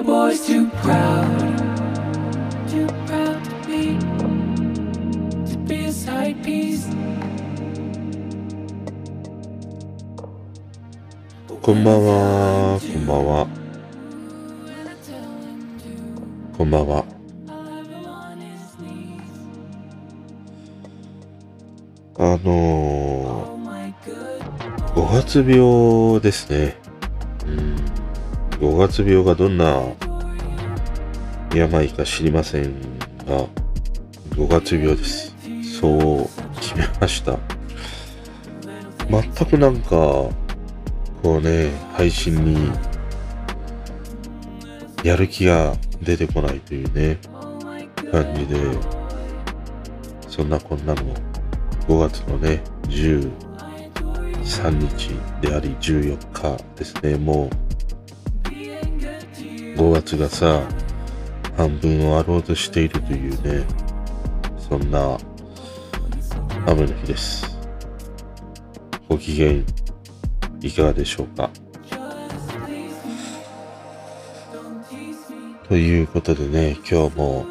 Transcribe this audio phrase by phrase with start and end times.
[0.00, 1.38] the boys too proud,
[2.70, 3.98] too proud to be,
[5.50, 6.88] to be a side piece.
[11.60, 13.46] こんばんは、こんばんは、
[16.56, 17.04] こんばんは。
[22.16, 26.79] あのー、5月病ですね。
[28.60, 29.82] 5月病がどんな
[31.54, 32.74] 病か知りません
[33.26, 33.46] が、
[34.32, 35.34] 5月病です。
[35.80, 36.28] そう
[36.60, 37.38] 決めました。
[39.08, 40.32] 全くなんか、こ
[41.24, 42.70] うね、配信に
[45.02, 47.18] やる気が出てこないというね、
[48.12, 48.60] 感じで、
[50.28, 51.02] そんなこんなの
[51.88, 53.30] 5月のね、13
[54.70, 55.08] 日
[55.40, 57.59] であり14日ですね、もう
[59.80, 60.62] 5月がさ、
[61.56, 63.66] 半分終わろうとしているというね、
[64.58, 65.16] そんな
[66.66, 67.58] 雨の日です。
[69.08, 69.52] ご機嫌
[70.60, 71.48] いかがでしょうか？
[75.66, 77.46] ということでね、今日も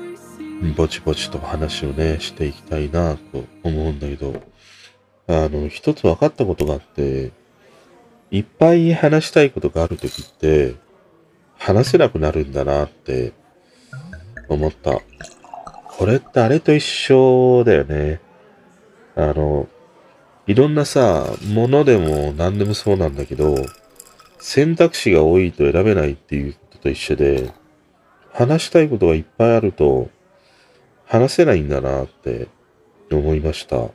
[0.77, 4.39] ぼちぼちと話をね、していきたいなと思うんだけど、
[5.25, 7.31] あの、一つ分かったことがあって、
[8.30, 10.75] いっぱい話したいことがあるときって、
[11.59, 13.33] 話せなくなるんだなって
[14.47, 15.02] 思った。
[15.89, 18.21] これってあれと一緒だよね。
[19.16, 19.67] あの、
[20.47, 23.55] いろんなさ、ものでも何でもそうなんだけど、
[24.39, 27.51] 選択肢が多いと選べないっていうことと一緒で、
[28.31, 30.09] 話したいことがいっぱいあると、
[31.05, 32.47] 話せないんだなって
[33.11, 33.89] 思いました。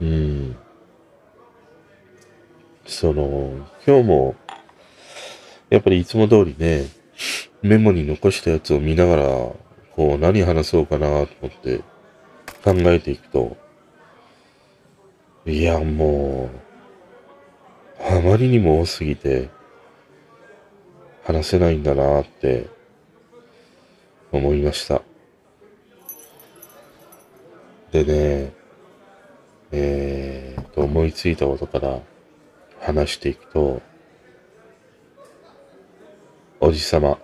[0.00, 0.56] うん。
[2.86, 4.34] その、今日も、
[5.70, 6.86] やっぱりいつも通りね、
[7.62, 9.24] メモに残したやつを見ながら、
[9.96, 11.78] こう何話そうかなと思って
[12.62, 13.56] 考えていくと、
[15.46, 16.50] いや、も
[18.00, 19.48] う、あまりにも多すぎて、
[21.24, 22.68] 話せないんだなって
[24.30, 25.00] 思いました。
[27.92, 28.52] でね、
[29.72, 32.00] えー、と思いついたことから
[32.80, 33.80] 話していくと、
[36.66, 37.18] おじさま。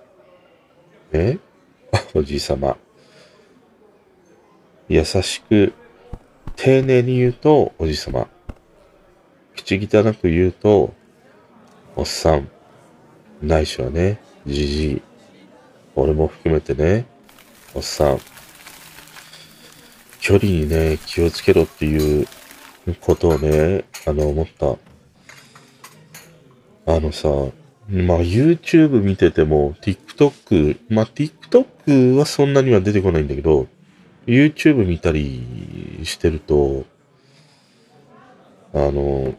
[1.13, 1.39] え？
[2.13, 2.77] おじさま。
[4.87, 5.73] 優しく、
[6.57, 8.29] 丁寧に言うと、おじさま。
[9.57, 10.93] 口汚く言うと、
[11.97, 12.51] おっさん。
[13.41, 15.03] ないしはね、じじい。
[15.95, 17.07] 俺も含めてね、
[17.75, 18.21] おっさん。
[20.21, 22.27] 距離にね、気をつけろっていう
[23.01, 24.47] ことをね、あの、思っ
[26.85, 26.95] た。
[26.95, 27.31] あのさ、
[27.91, 33.67] まあ、YouTube 見てても、TikTok、まあ、TikTok はそんなには出てこないんだけど、
[34.27, 36.85] YouTube 見たりしてると、
[38.73, 39.35] あの、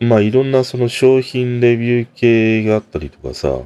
[0.00, 3.60] まあ、いろんなその商品レビュー系があったりとかさ、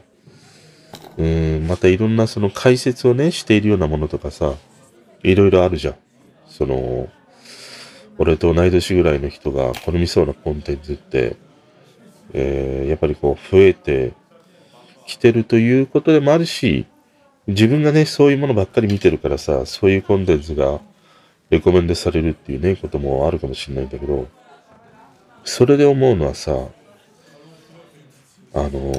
[1.16, 4.54] うん、またいろんなその解説をね、しているようなものとかさ、
[5.22, 5.94] いろいろあるじゃん。
[6.46, 7.08] その、
[8.18, 11.36] 俺と同い年ぐらいの人が好みそうなコンテンツって、
[12.32, 14.12] えーやっぱりこう増えて
[15.06, 16.86] きてるということでもあるし、
[17.46, 20.80] 自分がね、そういうものばっかり見てるからさ、そういうコンテンツが
[21.50, 24.28] レコメンドされるっていうね、こともあるかもしれないんだけど、
[25.44, 26.52] それで思うのはさ、
[28.52, 28.92] あの、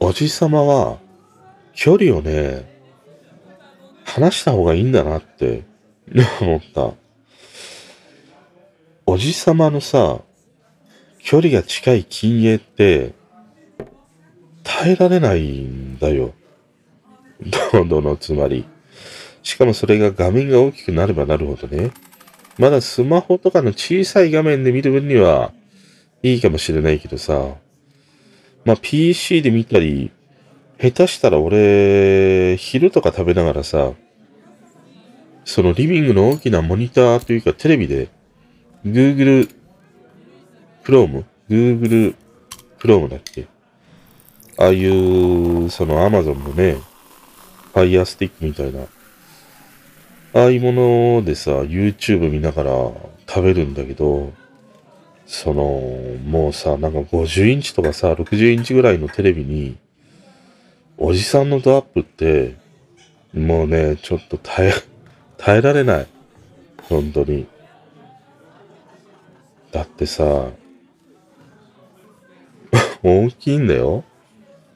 [0.00, 0.98] おじさまは
[1.72, 2.68] 距離をね、
[4.04, 5.62] 離した方がいいんだなって
[6.40, 6.92] 思った。
[9.06, 10.20] おじさまのさ、
[11.24, 13.14] 距離が近い禁煙って、
[14.62, 16.34] 耐えられないんだよ。
[17.72, 18.66] どんどんのつまり。
[19.42, 21.92] しかもそれが画面が大きくなればなるほどね。
[22.58, 25.52] まだスマホとかの小さい画面で見る分には
[26.22, 27.54] いいかもしれないけどさ。
[28.66, 30.10] まあ PC で見たり、
[30.78, 33.92] 下手したら俺、昼とか食べながらさ、
[35.46, 38.08] そのリビングの大きなモニターというかテレビで、
[38.84, 39.48] Google
[40.84, 41.24] Chrome?
[41.48, 42.14] Google
[42.78, 43.46] Chrome だっけ？
[44.58, 46.76] ああいう、その Amazon のね、
[47.72, 48.82] Fire Stick みたいな、
[50.34, 50.72] ああいうも
[51.18, 52.70] のでさ、YouTube 見ながら
[53.26, 54.32] 食べるんだけど、
[55.26, 55.62] その、
[56.24, 59.76] もうさ、なんか50インチとかさ、60インチぐらいのテレビに、
[60.98, 62.56] おじさんのドアップって、
[63.32, 64.72] もうね、ちょっと耐え、
[65.38, 66.06] 耐えられない。
[66.82, 67.46] 本当に。
[69.72, 70.50] だってさ
[73.02, 74.04] 大きいんだよ。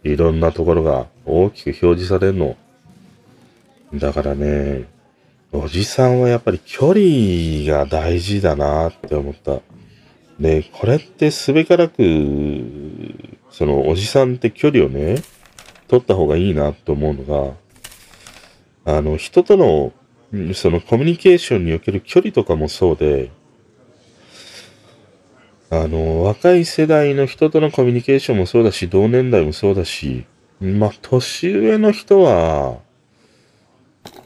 [0.04, 2.56] いろんなところが大きく表示されるの。
[3.94, 4.84] だからね、
[5.52, 9.60] おじさんはやっぱり距離が大事だなって思った。
[10.38, 12.02] で、これってすべからく、
[13.50, 15.22] そのおじさんって距離をね、
[15.88, 17.56] 取った方がいいなと思うの
[18.84, 19.92] が、あの、人との、
[20.54, 23.30] そのコミュニケーションにおける距離とかもそうで、
[25.70, 30.24] あの、若い世代の人とのコミュニケーションもそうだし、同年代もそうだし、
[30.60, 32.78] まあ、年上の人は、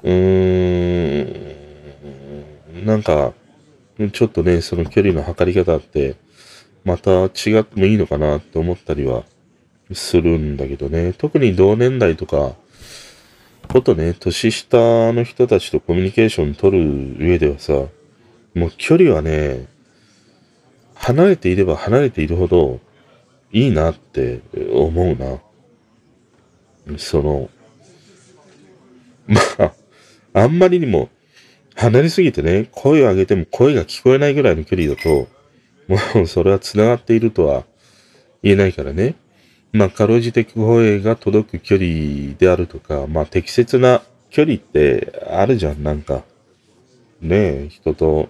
[0.05, 1.23] うー
[2.83, 3.33] ん、なんか、
[4.13, 6.15] ちょっとね、その距離の測り方って、
[6.85, 9.25] また違ってもいいのかなって思ったりは
[9.93, 11.13] するんだけどね。
[11.13, 12.55] 特に同年代とか、
[13.69, 17.73] ことね、年下の人たちとコミュニケーション取る上ではさ、
[18.55, 19.67] もう距離はね、
[21.03, 22.79] 離れていれば離れているほど
[23.53, 24.41] いいなって
[24.73, 26.97] 思うな。
[26.97, 27.51] その、
[29.27, 29.73] まあ、
[30.33, 31.11] あんまりにも
[31.75, 35.29] 離れすぎてね、声を上げても声が聞こえないぐらいの距離だと、
[35.89, 37.65] もうそれは繋がっているとは
[38.43, 39.17] 言えないからね。
[39.73, 46.23] まあ、かろうじて声が届く距離であるとか、まあ、適切な距離ってあるじゃん、なんか。
[47.21, 48.29] ねえ、人と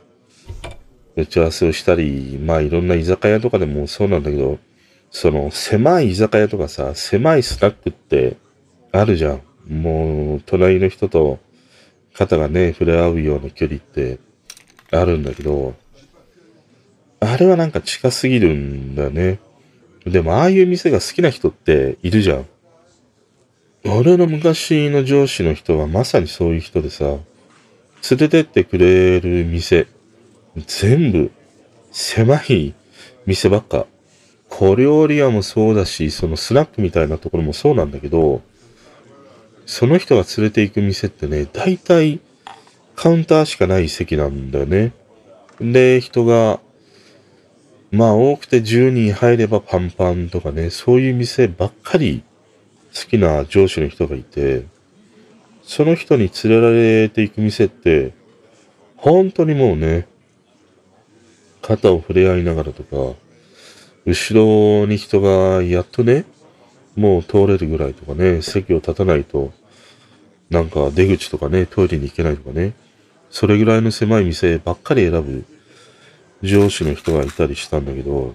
[1.16, 4.58] 打ち合わせをしたり、まあ、いろんな居酒屋とかでもそうなんだけど、
[5.10, 8.36] その、狭い居酒屋とかさ、狭いスナックって
[8.92, 9.42] あるじゃん。
[9.68, 11.38] もう、隣の人と
[12.14, 14.18] 肩がね、触れ合うような距離って
[14.90, 15.74] あるんだけど、
[17.20, 19.38] あれはなんか近すぎるんだね。
[20.04, 22.46] でも、ああいう店が好きな人っているじゃん。
[23.84, 29.86] 俺の昔の上司の人はまさにそういう人でさ、連れてってくれる店、
[30.56, 31.30] 全部
[31.90, 32.74] 狭い
[33.26, 33.86] 店ばっか。
[34.48, 38.42] 小料理屋もそうだし、そのスナックみたいなところもそうなんだけど、
[39.64, 42.20] その人が連れて行く店ってね、大体
[42.96, 44.92] カウンターしかない席なんだよね。
[45.60, 46.60] で、人が、
[47.90, 52.22] まあ多くて10人入ればパンパンとかね、そういう店ばっかり
[52.94, 54.66] 好きな上司の人がいて、
[55.62, 58.12] その人に連れられていく店って、
[58.96, 60.06] 本当にもうね、
[61.62, 63.16] 肩を触れ合いながらとか、
[64.04, 66.24] 後ろに人がやっとね、
[66.96, 69.52] もう通れるぐらいとかね、席を立たないと、
[70.50, 72.74] なんか出口とかね、トイレに行けないとかね、
[73.30, 75.44] それぐらいの狭い店ばっかり選ぶ
[76.42, 78.34] 上司の人がいたりしたんだけど、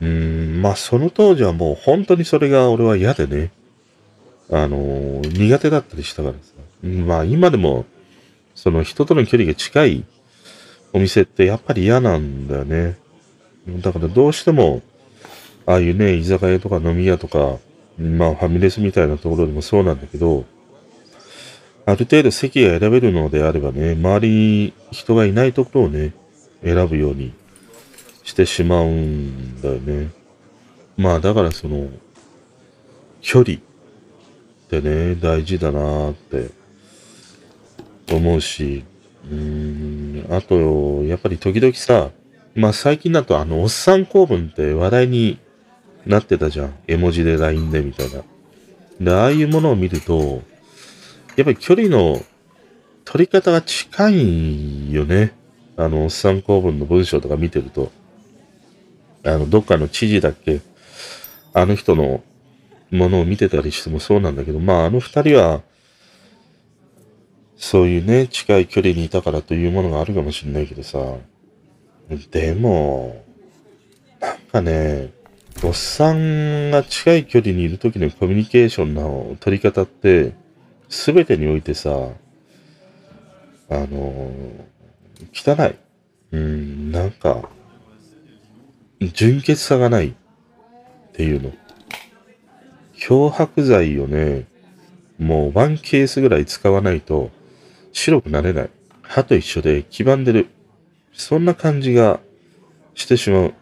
[0.00, 3.52] うーん、まあその当時はもう本当にそれが俺は嫌でね、
[4.50, 6.38] あのー苦手だったりしたからさ。
[6.82, 7.84] まあ今でも、
[8.54, 10.04] その人との距離が近い
[10.92, 12.98] お店ってやっぱり嫌なんだよね。
[13.78, 14.82] だからどうしても、
[15.66, 17.58] ああいうね、居酒屋とか飲み屋とか、
[17.98, 20.44] まあファミレスみたいなところでもそうなんだけど、
[21.86, 26.12] ある程度席が選べるのであればね、周りに人がいないところをね、
[26.64, 27.32] 選ぶように
[28.24, 30.10] してしまうんだよね。
[30.96, 31.88] まあだからその、
[33.20, 33.60] 距離っ
[34.68, 36.50] てね、大事だなーって
[38.14, 38.84] 思うし、
[39.30, 42.10] うん、あと、やっぱり時々さ、
[42.54, 45.38] まあ最近だとあの、おっさん公文って話題に
[46.04, 46.74] なってたじゃん。
[46.88, 48.22] 絵文字で LINE でみたいな。
[49.00, 50.42] で、ああいうものを見ると、
[51.36, 52.20] やっぱり距離の
[53.04, 55.32] 取り方が近いよね。
[55.76, 57.92] あの、おっさん公文の文章とか見てると。
[59.24, 60.60] あの、どっかの知事だっけ？
[61.54, 62.22] あの人の
[62.90, 65.62] ものを見てたりしてもそうなんだけど、まああの二人は、
[67.60, 70.98] そういうね、近い距離にいたからというものがあるかもしれないけどさ、
[72.30, 73.22] でも、
[74.18, 75.12] なんかね、
[75.62, 80.32] おっさんが近い距離にいる時のコミュニケーションの取り方って、
[80.88, 81.90] すべてにおいてさ、
[83.68, 84.32] あの、
[85.34, 85.76] 汚い。
[86.32, 87.50] うん、なんか、
[89.00, 90.14] 純潔さがないっ
[91.12, 91.52] ていうの。
[92.94, 94.46] 漂白剤をね、
[95.18, 97.30] もうワンケースぐらい使わないと
[97.92, 98.70] 白くなれない。
[99.02, 100.46] 歯と一緒で黄ばんでる。
[101.12, 102.20] そんな感じが
[102.94, 103.54] してしまう。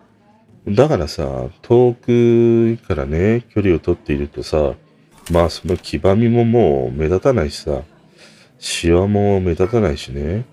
[0.68, 4.74] だからさ、遠くからね、距離を取っているとさ、
[5.30, 7.82] まあその黄ばみももう目立たないしさ、
[8.58, 10.44] シワも目立たないしね。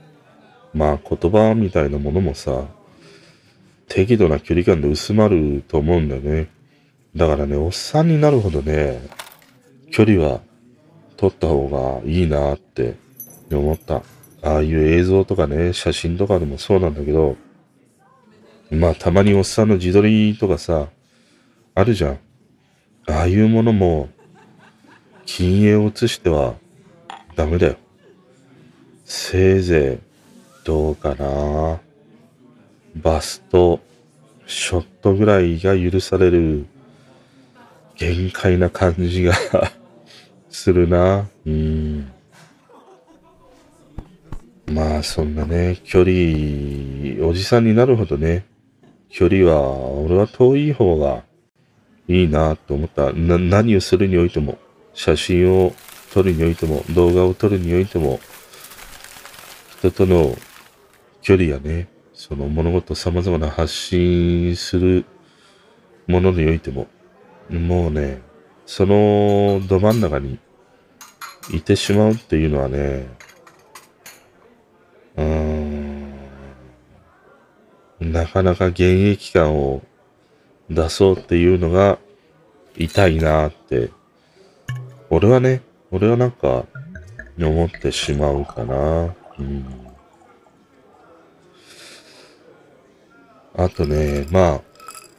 [0.74, 2.65] まあ言葉みたいなものもさ、
[3.88, 6.50] 適度な距離感で薄まると思うんだよね。
[7.15, 9.01] だからね、おっさんになるほどね、
[9.91, 10.41] 距離は
[11.17, 12.96] 取った方がいいなって
[13.45, 14.03] って思った。
[14.41, 17.35] ああいう映像とかね、写真とかでもそうなんだけど、
[18.71, 20.87] まあたまにおっさんの自撮りとかさ、
[21.73, 22.19] あるじゃん。
[23.07, 24.09] ああいうものも、
[25.25, 26.55] 禁煙を移しては
[27.35, 27.77] ダメだよ。
[29.03, 31.79] せいぜい、どうかな。
[32.95, 33.79] バスト、
[34.47, 36.65] ショットぐらいが許される
[37.95, 39.33] 限界な感じが
[40.49, 41.27] するな。
[41.45, 42.11] うん。
[44.67, 48.45] まあ、そんなね、距離、おじさんになるほどね、
[49.10, 51.24] 距離は、俺は遠い方が
[52.07, 53.13] いいなと思った。
[53.13, 54.57] な、何をするにおいても、
[54.93, 55.74] 写真を
[56.13, 58.19] 撮るにおいても、動画を撮るにおいても、
[59.77, 60.36] 人との
[61.22, 65.05] 距離やね、その物事様々な発信する
[66.07, 66.88] ものにおいても、
[67.50, 68.22] もうね、
[68.65, 70.39] そのど真ん中に
[71.53, 73.07] いてしまうっていうのはね、
[75.17, 76.12] うーん、
[78.00, 79.81] なかなか現役感を
[80.69, 82.00] 出そうっていうのが
[82.77, 83.91] 痛いなって、
[85.10, 86.65] 俺はね、俺はなんか
[87.39, 89.13] 思ってしまうかな。
[89.39, 89.86] うん
[93.57, 94.62] あとね、ま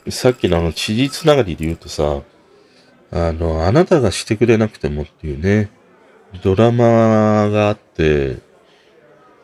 [0.06, 2.20] あ、さっきのあの、知事つながりで言うとさ、
[3.10, 5.70] あの、あなたがしてくれなくてもっていうね、
[6.42, 8.36] ドラマがあって、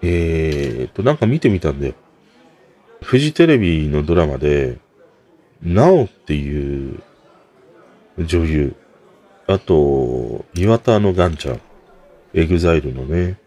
[0.02, 1.94] えーと、なんか見てみたんだよ。
[3.02, 4.78] フジテレビのドラマで、
[5.62, 7.00] 奈緒っていう
[8.18, 8.75] 女優、
[9.47, 11.61] あと、岩田の岩ちゃん、
[12.35, 13.38] エグザイルのね、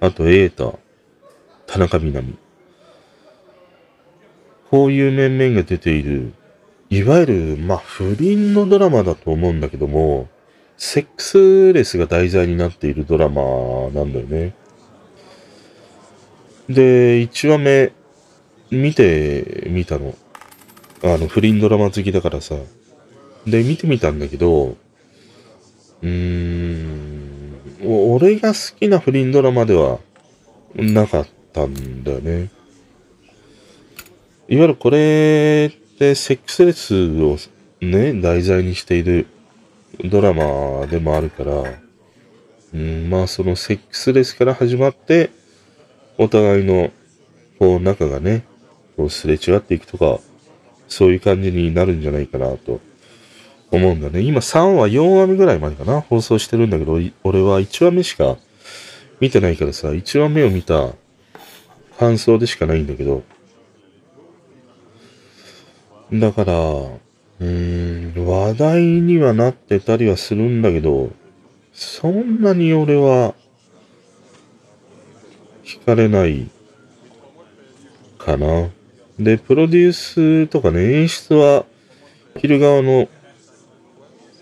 [0.00, 0.78] あと、エータ、
[1.66, 2.38] 田中みな実。
[4.70, 6.32] こういう面々が出ている、
[6.90, 10.28] いわゆる、まあ、不倫のドラマだと思うんだけども、
[10.76, 13.42] セックスレスが題材になっているドラマ
[13.92, 14.54] なんだよね。
[16.68, 17.92] で、1話目、
[18.70, 20.14] 見てみたの。
[21.02, 22.56] あの、不倫ドラマ好きだからさ。
[23.46, 24.76] で、見てみたんだけど、
[26.02, 27.54] うーん、
[27.84, 30.00] 俺が好きな不倫ドラマでは
[30.74, 32.50] なかったんだよね。
[34.48, 37.38] いわゆるこれってセックスレスを
[37.80, 39.26] ね、題材にしている
[40.04, 41.64] ドラマでもあるから、
[42.74, 45.30] うん、まあそのセックスレスから始まって、
[46.18, 46.90] お互いの
[47.58, 48.44] こう仲がね、
[48.96, 50.20] こうすれ違っていくとか、
[50.88, 52.80] そういう感じになるんじゃないかなと
[53.70, 54.20] 思うんだね。
[54.20, 58.36] 今3話、4話目ぐらいまでかな、放送してるんだけど、俺は1話目しか
[59.20, 60.92] 見てないからさ、1話目を見た
[61.98, 63.22] 感想でしかないんだけど、
[66.12, 71.10] だから、うーん、話題にはなってたりはするんだけど、
[71.72, 73.34] そんなに俺は、
[75.64, 76.48] 惹かれない
[78.18, 78.68] かな。
[79.18, 81.64] で、プロデュースとかね、演出は、
[82.36, 83.08] 昼側の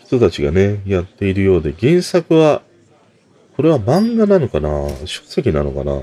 [0.05, 2.63] 人たちがね、やっているようで、原作は、
[3.57, 4.89] これは漫画なのかな？
[5.05, 6.03] 書籍なのかな？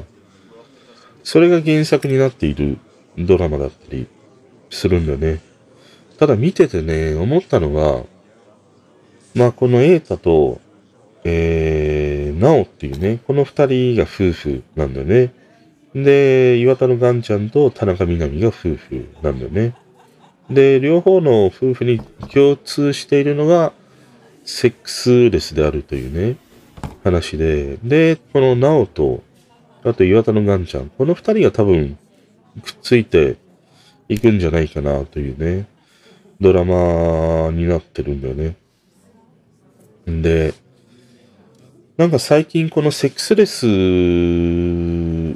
[1.23, 2.77] それが原作になっている
[3.17, 4.07] ドラマだったり
[4.69, 5.41] するんだよね。
[6.19, 8.03] ただ見ててね、思ったのが、
[9.33, 10.61] まあこのエータと、
[11.23, 15.34] えー、ナオっていうね、この二人が夫婦なんだよね。
[15.93, 19.75] で、岩田のガンちゃんと田中みな実が夫婦なんだよね。
[20.50, 22.00] で、両方の夫婦に
[22.31, 23.74] 共通しているのが、
[24.43, 26.38] セックスレスであるというね、
[27.03, 29.24] 話で、で、このナオと、
[29.84, 31.98] あと岩田のガンちゃん、この二人が多分、
[32.63, 33.38] くっついて
[34.08, 35.67] いくんじゃないかなというね、
[36.41, 38.55] ドラマになってるんだよね。
[40.10, 40.53] んで、
[42.00, 43.65] なんか最近このセックスレス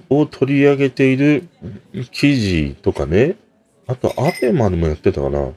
[0.10, 1.50] を取り上げている
[2.10, 3.36] 記事とかね、
[3.86, 5.52] あとアベマでもやってたかな。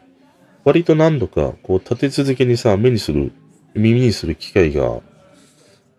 [0.64, 3.30] 割と何度かこう立て続けにさ、目にする、
[3.74, 5.00] 耳にする機会が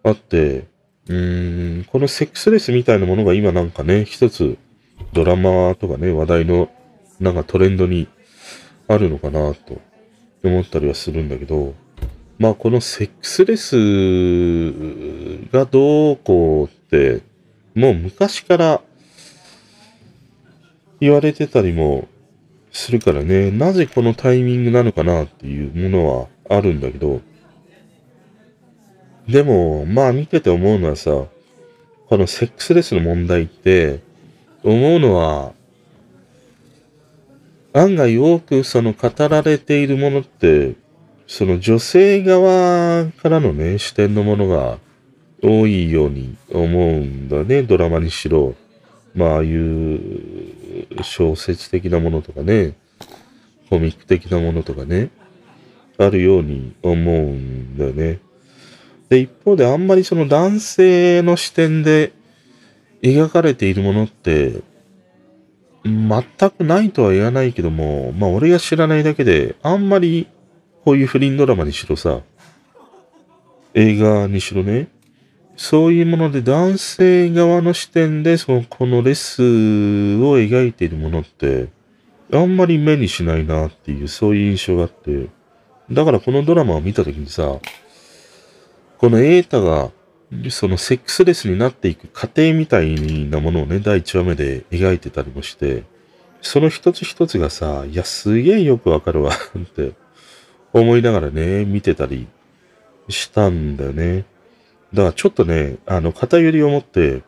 [0.04, 0.68] あって、
[1.08, 4.58] うーん、このセックスレスみたいなものが今なんかね、一つ
[5.14, 6.70] ドラマとかね、話題の
[7.22, 8.10] なんかトレンドに
[8.90, 9.80] あるのかなと
[10.44, 11.76] 思ったりはするんだけど、
[12.40, 13.76] まあこのセックスレス
[15.52, 17.22] がどうこうって、
[17.74, 18.82] もう昔から
[21.00, 22.08] 言われてたりも
[22.72, 27.22] するからね、なぜこのタイミングなのかなっていうものはあるんだけど、
[29.28, 34.00] でも、まあ見てて思うのはさ、このセックスレスの問題って、
[34.64, 35.54] 思うのは、
[37.74, 40.76] 案外多くその語られているものって、
[41.28, 44.80] その女性側からのね、視点のものが
[45.44, 48.56] 多いように思うんだね、ドラマにしろ。
[49.14, 52.74] まあ、ああいう小説的なものとかね、
[53.70, 55.10] コミック的なものとかね。
[55.98, 58.20] あるように思うんだよね。
[59.10, 62.14] で、一方であんまりその男性の視点で
[63.02, 64.62] 描かれているものって、
[65.84, 70.28] 全くないとは言わないけども、まあ俺が知らないだけで、あんまり
[70.88, 72.22] こういう不倫ドラマにしろさ、
[73.74, 74.88] 映画にしろね、
[75.58, 81.68] そういうもので男性側の視点でそのこのレスを描いているものって、
[82.32, 85.28] あんまり目にしないなっていう、そういう印象があって、
[85.92, 87.60] だからこのドラマを見たときにさ、
[88.98, 89.92] このエータが、
[90.50, 95.84] そのセックスレスになっていく過程みたいなものをね、第1話目で描いてたりもして、
[96.42, 100.07] その一つ一つがさ、いや、すげえよくわかるわって。
[100.80, 102.28] 思いながらね、見てたり
[103.10, 104.26] したんだよね。
[104.94, 107.24] だからちょっとね、あの、偏りを持って、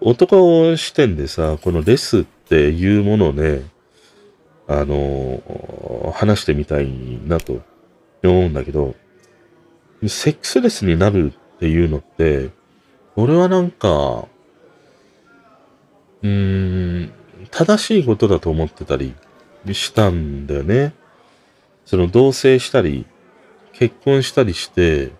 [0.00, 3.62] 男視点でさ、このレスっていうものをね、
[4.66, 7.60] あの、話してみたいなと
[8.22, 8.94] 思うんだけど、
[10.06, 12.50] セックスレスになるっていうのって、
[13.16, 14.26] 俺はなんか、
[16.22, 17.12] うーん、
[17.50, 19.14] 正しいことだと思ってたり
[19.72, 20.94] したんだよね。
[21.84, 23.06] その同棲したり、
[23.72, 25.10] 結婚したりして、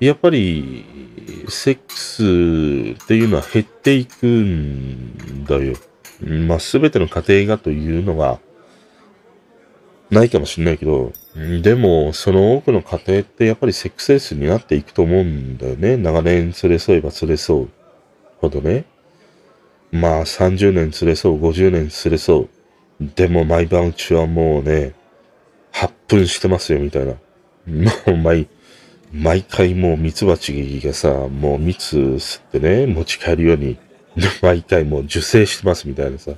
[0.00, 0.84] やっぱり、
[1.48, 5.74] セックスっていうのは減っていくんだよ。
[6.20, 8.38] まあ、すべての家庭がというのが、
[10.10, 11.12] ないかもしれないけど、
[11.62, 15.96] でも、その多くの家庭ってやっぱりセックスレスになっていくと思うんだよね。
[15.96, 17.68] 長年連れ添えば連れ添う
[18.40, 18.84] ほどね。
[19.90, 22.48] まあ、30年連れ添う、50年連れ添う。
[23.14, 24.94] でも、毎晩うちはもうね、
[25.74, 27.12] 8分してますよ、みたいな。
[27.12, 27.18] も
[28.06, 28.48] う、毎、
[29.12, 33.76] 毎回もうミツバチがさ、もう蜜吸ってね、持ち帰るように、
[34.42, 36.32] 毎回もう受精してますみたいなさ。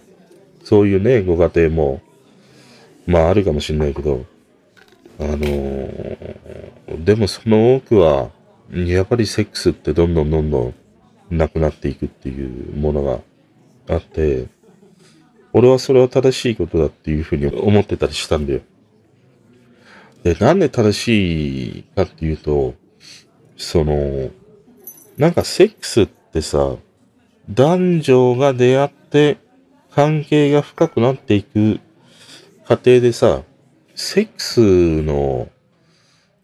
[0.65, 2.01] そういうね、ご家庭も、
[3.07, 4.25] まああるかもしれないけど、
[5.19, 6.37] あのー
[7.05, 8.31] でもその多くは、
[8.73, 10.75] やっぱりセックスってどんどんどんど
[11.31, 13.21] んなくなっていくっていうものが
[13.89, 14.47] あって、
[15.53, 18.61] 俺はそれは正しいことだっていうふうに思ってたりしたんだよ。
[20.23, 22.75] で、なんで正しいかっていうと、
[23.57, 24.31] その、
[25.17, 26.77] なんかセックスってさ、
[27.49, 29.39] 男女が出会って
[29.91, 31.81] 関係が深くなっていく
[32.67, 33.43] 過程でさ、
[33.95, 35.49] セックスの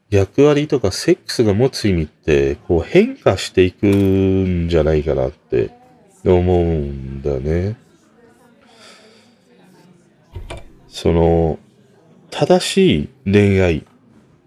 [0.09, 5.71] 役割とかセックスが持つ意味って、こう変化していくんじゃないかなって
[6.25, 7.77] 思うんだね。
[10.89, 11.59] その、
[12.33, 13.87] 正しい恋愛、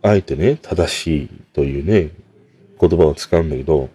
[0.01, 2.09] あえてね、正しいというね、
[2.81, 3.89] 言葉を使うんだけど、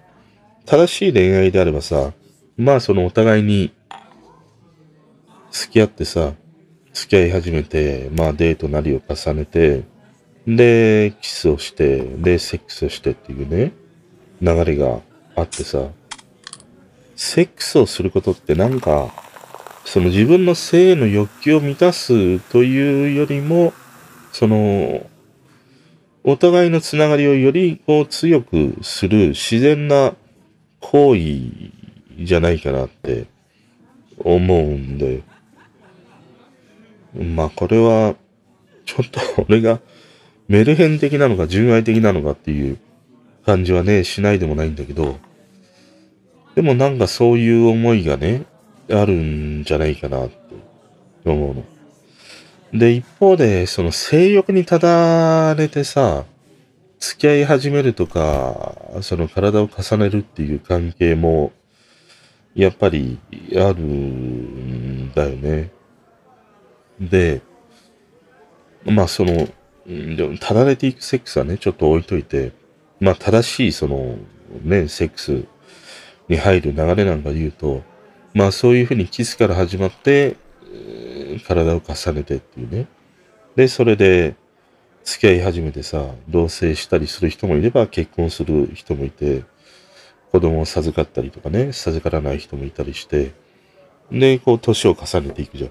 [0.65, 2.13] 正しい恋愛であればさ、
[2.57, 3.73] まあそのお互いに
[5.51, 6.35] 付き合ってさ、
[6.93, 9.83] 付き合い始めて、まあデートなりを重ねて、
[10.47, 13.73] で、キスをして、で、セックスをしてっていうね、
[14.41, 15.01] 流れが
[15.35, 15.89] あってさ、
[17.17, 19.13] セックスをすることってなんか、
[19.85, 23.73] その自分の性の欲求を満たすというよりも、
[24.33, 25.07] その、
[26.23, 30.15] お互いのつながりをよりこう強くする自然な
[30.81, 33.27] 行為じゃないかなって
[34.19, 35.23] 思うんで。
[37.15, 38.15] まあこれは、
[38.85, 39.81] ちょっと 俺が
[40.49, 42.79] メルヘン的なのか純愛的なのかっていう
[43.47, 45.19] 感じはね、しないでもないんだけど、
[46.55, 48.45] でもなんかそういう思いがね、
[48.91, 50.35] あるんじゃないかなって
[51.25, 51.65] 思うの。
[52.73, 56.25] で、一方で、その性欲にただれてさ、
[57.01, 61.53] 付き合い始めるとか、その体を重ねるっていう関係も、
[62.55, 63.19] やっぱり
[63.55, 65.71] あるんだよね。
[67.01, 67.41] で、
[68.85, 69.49] まあその、
[69.87, 72.53] でもただれていくセックスはね、ちょっと置いといて、
[73.01, 74.17] まあ正しいその、
[74.63, 75.45] ね、セックス
[76.29, 77.83] に入る流れなんかで言うと、
[78.35, 80.37] まあそういうふうにキスから始まって、
[81.39, 82.87] 体を重ねてっていうね。
[83.57, 84.35] で、それで
[85.05, 89.45] 付き合い始めてさ、同棲したりする人もいれば結婚する人もいて、
[90.33, 93.33] 子供を授かったりとかね、授からない人もいたりして、
[94.11, 95.71] で、こう年を重ねていくじゃん。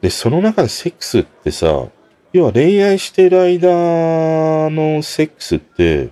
[0.00, 1.86] で、その中でセックスってさ、
[2.32, 6.10] 要は恋愛してる間のセックスって、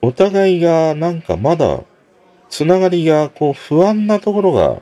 [0.00, 1.80] お互いがなんかまだ
[2.48, 4.80] つながりがこう不安なところが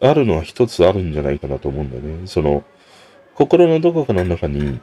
[0.00, 2.26] あるのは一つあるんじゃないかなと思うんだよね。
[2.26, 2.64] その、
[3.34, 4.80] 心のどこかの中に、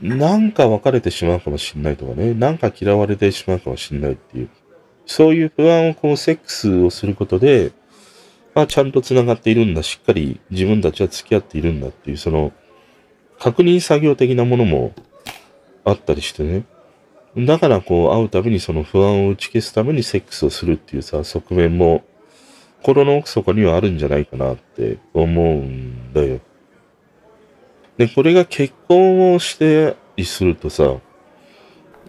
[0.00, 4.48] なんか別れてしまうかもしれないとかね、なんか嫌われてしまうかもしれないっていう、
[5.06, 7.72] そういう不安をこうセックスをすることで、
[8.54, 12.52] まあ、ちゃんと繋がっているんだ、しっかり自分たちは付き合っているんだっていう、その、
[13.38, 14.92] 確認作業的なものも
[15.84, 16.64] あったりしてね。
[17.36, 22.04] だからこう会うたびにその不安を打ち消すためにセックスをするっていうさ、側面も
[22.82, 26.40] 心の奥底にはあるんじゃないかなって思うんだよ。
[27.96, 30.96] で、これが結婚をしてするとさ、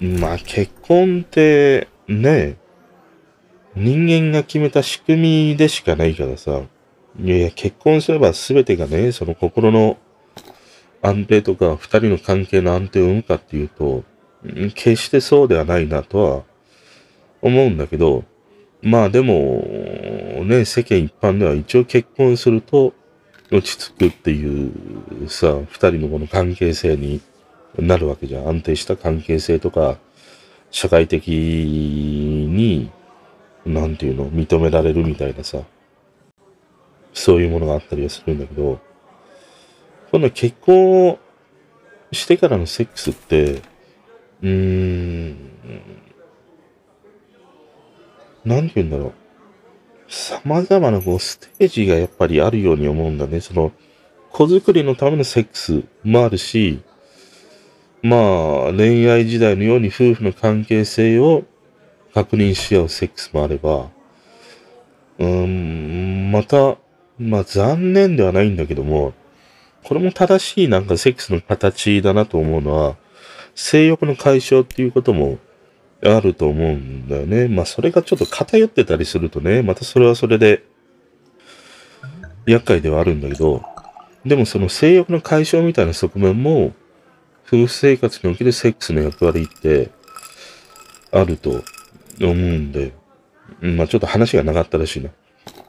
[0.02, 2.58] まあ結婚ってね、
[3.76, 6.62] 人間が決めた仕組みでしかないからさ、
[7.20, 9.98] いやいや、結婚すれば全てがね、その心の
[11.04, 14.04] 安定とか、二人の関係の安定を生むかっていうと、
[14.74, 16.44] 決してそうではないなとは
[17.42, 18.24] 思うんだけど、
[18.84, 22.94] まあでも、ね、世間一般では一応結婚すると
[23.50, 27.22] 落ち着くっていうさ、二人のこの関係性に
[27.78, 28.48] なるわけじゃん。
[28.50, 29.98] 安定した関係性とか、
[30.70, 32.92] 社会的に、
[33.66, 35.62] なんていうの、認められるみたいなさ、
[37.14, 38.82] そういうものがあったりはするんだけど、
[40.12, 41.18] この結婚
[42.12, 43.62] してからのセックスって、
[44.42, 45.38] うーん、
[48.46, 49.14] なんて言うんだろう。
[50.08, 53.42] 様々なこうステージがやっぱりあるように思うんだね。
[53.42, 53.72] その、
[54.32, 56.82] 子作りのためのセックスもあるし、
[58.02, 58.20] まあ、
[58.76, 61.44] 恋愛時代のように夫婦の関係性を
[62.14, 63.90] 確認し合うセックスもあれば、
[65.20, 66.78] うーん、また、
[67.18, 69.14] まあ残念ではないんだけども、
[69.84, 72.98] これも正しいなんかセックスの形だなと思うのは、
[73.56, 75.38] 性欲の解消っていうことも
[76.06, 77.48] あると思うんだよね。
[77.48, 80.64] まあそれがちょっと偏ってたりするとね、またそれはそれで
[82.46, 83.64] 厄介ではあるんだけど、
[84.26, 86.74] でもその性欲の解消みたいな側面も、
[87.46, 89.92] 夫婦生活におけるセックスの役割って
[91.12, 91.64] あると
[92.22, 92.94] 思うんで、
[93.62, 95.10] まあちょっと話がなかったらしいな。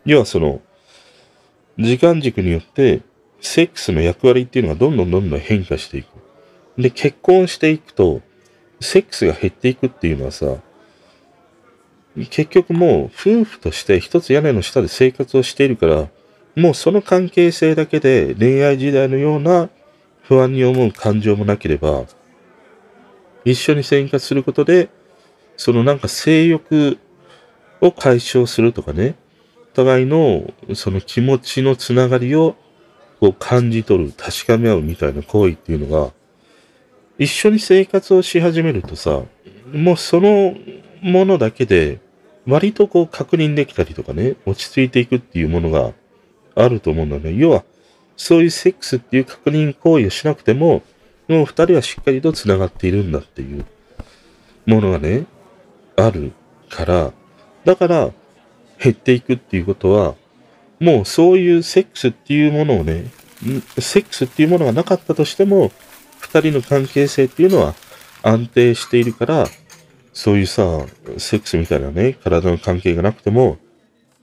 [0.04, 0.60] 要はその、
[1.78, 3.02] 時間軸によって、
[3.40, 6.06] セックスの役割っていうのがどんどんどんどん変化していく。
[6.78, 8.22] で、結婚していくと、
[8.84, 10.56] セックスが減っていくっていうのはさ、
[12.16, 16.08] 結局もう夫婦として一つ屋根の下で生活をしているから、
[16.54, 19.68] もうその関係性だけで恋愛時代のような
[20.22, 22.04] 不安に思う感情もなければ、
[23.44, 24.88] 一緒に生活することで、
[25.56, 26.98] そのなんか性欲
[27.80, 29.16] を解消するとかね、
[29.72, 32.56] お互いのその気持ちのつながりを
[33.20, 36.12] こう感じ取る、確かめ合うみたいな行為っていうのが、
[37.18, 39.22] 一緒に生活をし始めるとさ、
[39.72, 40.54] もうその
[41.02, 42.00] ものだけで、
[42.46, 45.92] 割とこう確認できたりとかね、落ち着いていくっていうものが
[46.54, 47.34] あると思うんだよね。
[47.34, 47.64] 要は、
[48.16, 50.82] そういうセックスっていう確認行為をしなくても、
[51.28, 53.64] もう二人はしっかりと繋がっているんだっていう
[54.66, 55.24] ものがね、
[55.96, 56.32] ある
[56.68, 57.12] から、
[57.64, 58.10] だから
[58.82, 60.14] 減っていくっていうことは、
[60.80, 63.06] もうそういうセックスっていうものをね、
[63.78, 65.72] セックスっていうものがなかったとしても、
[66.24, 67.74] 二人の関係性っていうのは
[68.22, 69.46] 安定しているから、
[70.14, 70.62] そういうさ、
[71.18, 73.58] セックスみたいなね、体の関係がなくても、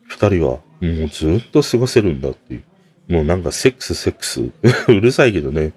[0.07, 2.63] 二人はもうずっと過ごせるんだっていう。
[3.07, 4.41] もうなんかセックス、セックス。
[4.89, 5.73] うるさいけどね。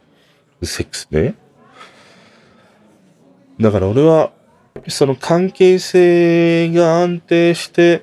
[0.62, 1.34] セックスね。
[3.60, 4.32] だから俺は、
[4.88, 8.02] その関係性が安定して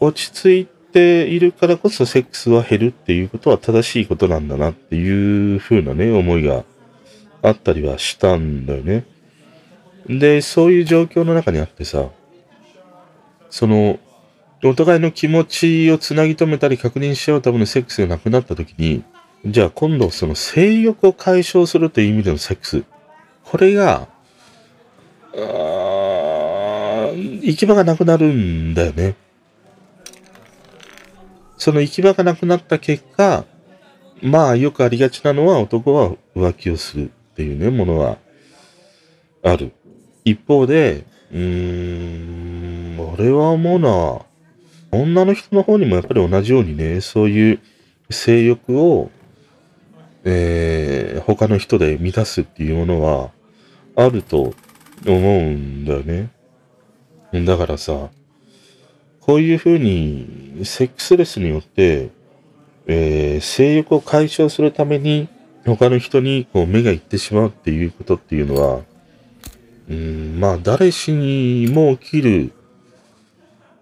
[0.00, 6.64] 落ち着いているからこそセックスは減るっていうことは正しいことなんだなっていう風なね、思いが
[7.42, 9.04] あったりはしたんだよね。
[10.06, 12.08] で、そういう状況の中にあってさ、
[13.50, 13.98] その、
[14.64, 19.02] お互いの気持ちをつなぎ止めたり確認し合うためのセックスがなくなった時に、
[19.44, 22.84] じゃあ今度その性欲を解消するという意味でのセックス。
[23.44, 24.06] これが、
[25.34, 29.16] 行き場がなくなるんだよね。
[31.56, 33.44] その行き場がなくなった結果、
[34.20, 38.18] まあよくありがちなのは男は浮気をするっていうね、ものは
[39.42, 39.72] ある。
[40.24, 44.26] 一方で、うーん、俺は思うのは、
[44.90, 47.60] 女の人の方にもやっぱり同じようにね、そういう
[48.10, 49.10] 性欲を、
[50.24, 53.30] えー、他の人で満たすっていうものは
[53.96, 54.54] あると
[55.06, 56.30] 思うんだよね。
[57.32, 58.10] だからさ、
[59.20, 62.10] こういうふうにセックスレスによって、
[62.86, 65.28] えー、性欲を解消するために
[65.64, 68.80] 他の人にこう目がいってしまうっていうことっていうのは、
[69.88, 72.52] うん、まあ誰しにも起きる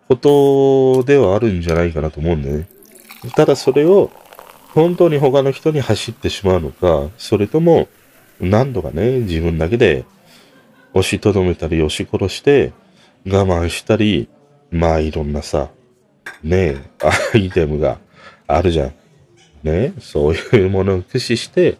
[0.08, 2.68] ことではあるんじゃないかなと思うんだよね。
[3.36, 4.10] ただそれを
[4.74, 7.88] 本当に他の人に走ってしまうのか、それとも
[8.40, 10.04] 何度かね、自分だけで
[10.94, 12.72] 押しとどめたり押し殺して
[13.26, 14.28] 我慢したり、
[14.70, 15.70] まあいろんなさ、
[16.42, 16.90] ねえ、
[17.34, 17.98] アイテムが
[18.46, 18.92] あるじゃん。
[19.62, 21.78] ねそういうものを駆使して、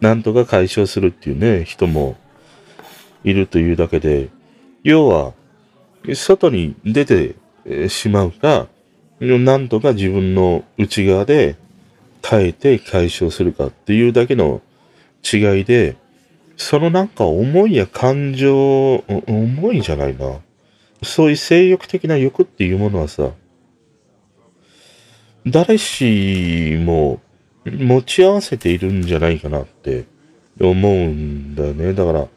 [0.00, 2.16] なんとか解消するっていうね、人も
[3.24, 4.28] いるというだけで、
[4.84, 5.32] 要は、
[6.14, 7.34] 外に出て
[7.88, 8.68] しまうか、
[9.20, 11.56] なんとか自分の内側で
[12.22, 14.62] 耐えて解消するかっていうだけの
[15.24, 15.96] 違いで、
[16.56, 20.40] そのなんか思いや感情、思いじゃないな。
[21.02, 23.30] そういう性欲的な欲っていうものはさ、
[25.50, 27.20] 誰しも
[27.64, 30.06] 持ち合わせているんじゃないかなって
[30.60, 31.92] 思うんだよね。
[31.92, 32.28] だから、う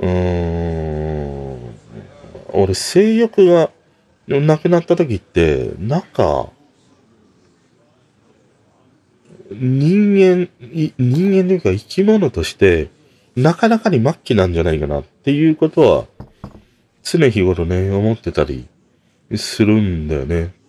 [0.00, 1.74] ーん、
[2.52, 3.70] 俺性欲が
[4.26, 6.50] なくなった時って、なんか、
[9.50, 12.88] 人間、人間というか生き物として、
[13.36, 16.06] なかなかに末期なんじゃないかなっていうことは、
[17.02, 18.66] 常日頃ね、思ってたり
[19.36, 20.59] するんだよね。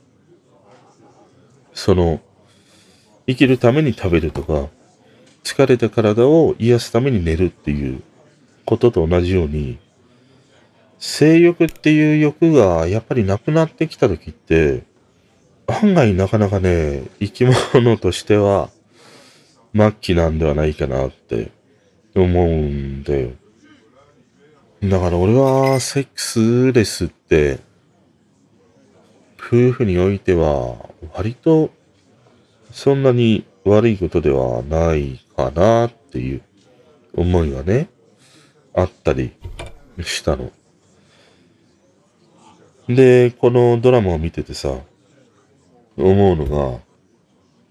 [1.73, 2.21] その、
[3.27, 4.67] 生きるために食べるとか、
[5.43, 8.01] 疲れた体を癒すために寝るっていう
[8.65, 9.79] ことと同じように、
[10.99, 14.84] 性欲っていう欲がやっぱりなくなってきた時って、
[15.67, 18.69] 案外なかなかね、生き物としては
[19.73, 21.51] 末期なんではないかなって
[22.15, 23.31] 思うんだよ。
[24.84, 27.60] だから俺はセックスレスって、
[29.43, 30.77] 夫婦においては
[31.13, 31.71] 割と
[32.71, 36.41] そんなに悪いことではないかなっていう
[37.13, 37.89] 思いがね、
[38.73, 39.34] あったり
[40.01, 40.51] したの。
[42.88, 44.77] で、このドラマを見ててさ、
[45.97, 46.80] 思うのが、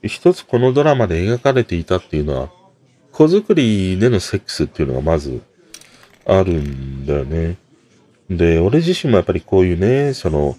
[0.02, 2.50] 一つこのドラマで描かれていたっていうのは、
[3.12, 5.42] 子作りでのセックスっていうのがまず
[6.26, 7.56] あるんだよね。
[8.28, 10.56] で、俺自身もやっぱりこういうね、その、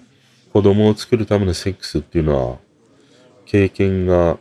[0.54, 2.58] 子供を作るためのセックスっていうのは、
[3.46, 4.38] 経験が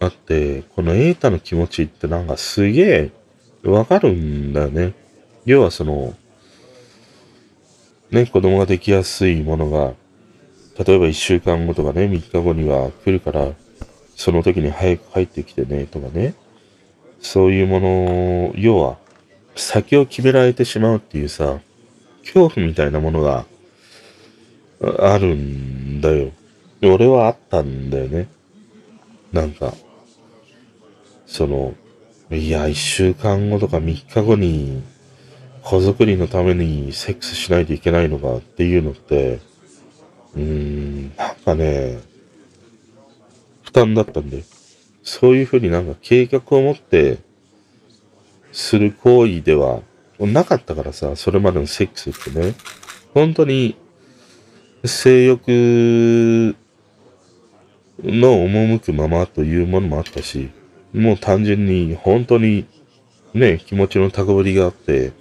[0.00, 3.10] あって、このエータの気持ちってなんかすげ
[3.64, 4.94] えわかるんだよね。
[5.44, 6.14] 要はその、
[8.10, 9.94] ね、子供ができやすいものが、
[10.84, 13.52] 例えば1週間後とかね、3日後には来るから、
[14.14, 16.34] その時に早く帰ってきてね、とかね。
[17.20, 18.98] そういうもの、要は、
[19.56, 21.60] 先を決められてしまうっていうさ、
[22.22, 23.46] 恐怖みたいなものが
[24.80, 26.32] あるんだよ。
[26.82, 28.28] 俺はあったんだよね。
[29.32, 29.74] なんか、
[31.26, 31.74] その、
[32.30, 34.82] いや、一週間後とか三日後に、
[35.62, 39.40] 子作りのためにセックスしないといけないのかっていうのって、
[40.34, 41.98] うーん、なんかね、
[43.62, 44.44] 負担だったんで、
[45.02, 47.18] そういうふうになんか計画を持って
[48.52, 49.80] する行為では
[50.18, 52.54] なかったからさ、それまでのセックスってね、
[53.14, 53.76] 本当に
[54.86, 56.56] 性欲
[58.02, 60.50] の赴くままというものもあったし、
[60.92, 62.66] もう単純に本当に
[63.34, 65.12] ね、気持ちの高ぶりがあって、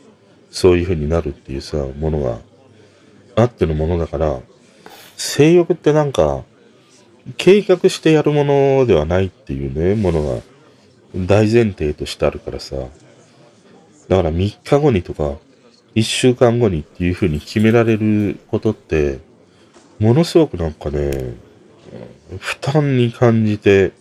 [0.50, 2.40] そういう風になるっていうさ、ものが
[3.36, 4.40] あってのものだから、
[5.18, 6.44] 性欲ってなんか、
[7.38, 10.42] 計画してやるものではないっていうね、ものが
[11.16, 12.78] 大前提としてあるからさ、
[14.08, 15.38] だから3日後にとか、
[15.96, 19.20] 1週間後にっていう風に決められることって、
[20.00, 21.36] ものすごくなんかね、
[22.40, 23.92] 負担に感じて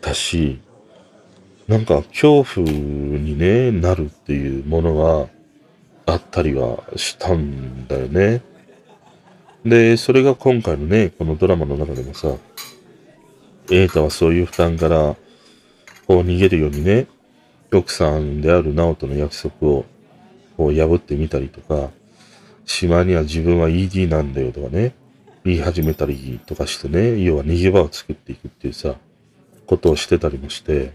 [0.00, 0.60] たし、
[1.68, 5.28] なんか恐怖に、ね、なるっていうもの
[6.06, 8.42] があったりはしたんだよね。
[9.64, 12.34] で、それが今回のね、このドラマの中でもさ、
[13.68, 15.16] 瑛太はそういう負担から
[16.06, 17.06] こう逃げるようにね、
[17.72, 19.84] 奥さんである直人の約束を
[20.56, 21.90] こう破ってみたりとか、
[22.72, 24.94] 島には自分は ED なんだよとかね、
[25.44, 28.94] 言い始めたりとかしてね、要は逃げ場を作っていくっていうさ、
[29.66, 30.94] ことをしてたりもして、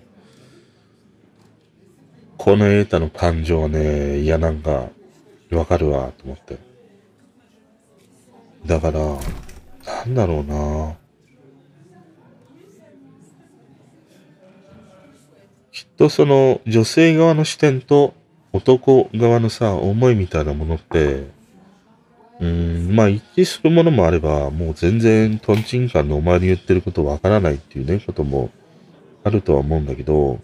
[2.35, 4.89] このエータの感情はね、いやなんか、
[5.51, 6.57] わかるわ、と思って。
[8.65, 10.95] だから、なんだろうな。
[15.71, 18.15] きっとその女性側の視点と
[18.51, 21.36] 男側のさ、思いみたいなものって、
[22.39, 28.51] うん、まあ一致するものもあれば、もう全然トンチンカンのお前に言ってることわからないっていうね、ことも
[29.23, 30.39] あるとは思うんだけど、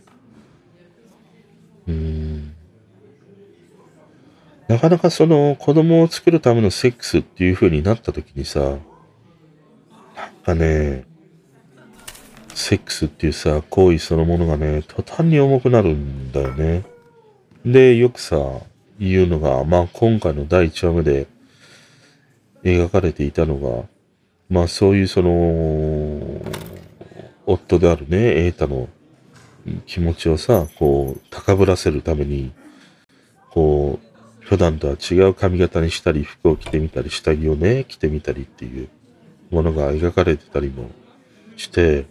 [1.87, 2.53] うん、
[4.67, 8.79] なかなかその子供を作るためのセックスっていう風になった時にさ、なん
[10.43, 11.05] かね、
[12.55, 16.83] セックスっていうさ、行為そのものがね、途端に重くなるんだよね。
[17.65, 18.37] で、よくさ、
[18.99, 21.27] 言うのが、まあ今回の第1話目で、
[22.63, 23.83] 描かれていたのが、
[24.49, 26.41] まあそういうその、
[27.45, 28.87] 夫であるね、瑛太の
[29.85, 32.53] 気持ちをさ、こう、高ぶらせるために、
[33.51, 34.07] こう、
[34.39, 38.89] 普段とは違う髪型にしたり、服を着てみたり、下着をね、着てみたりっていう
[39.51, 40.89] ものが描かれてたりも
[41.55, 42.05] して、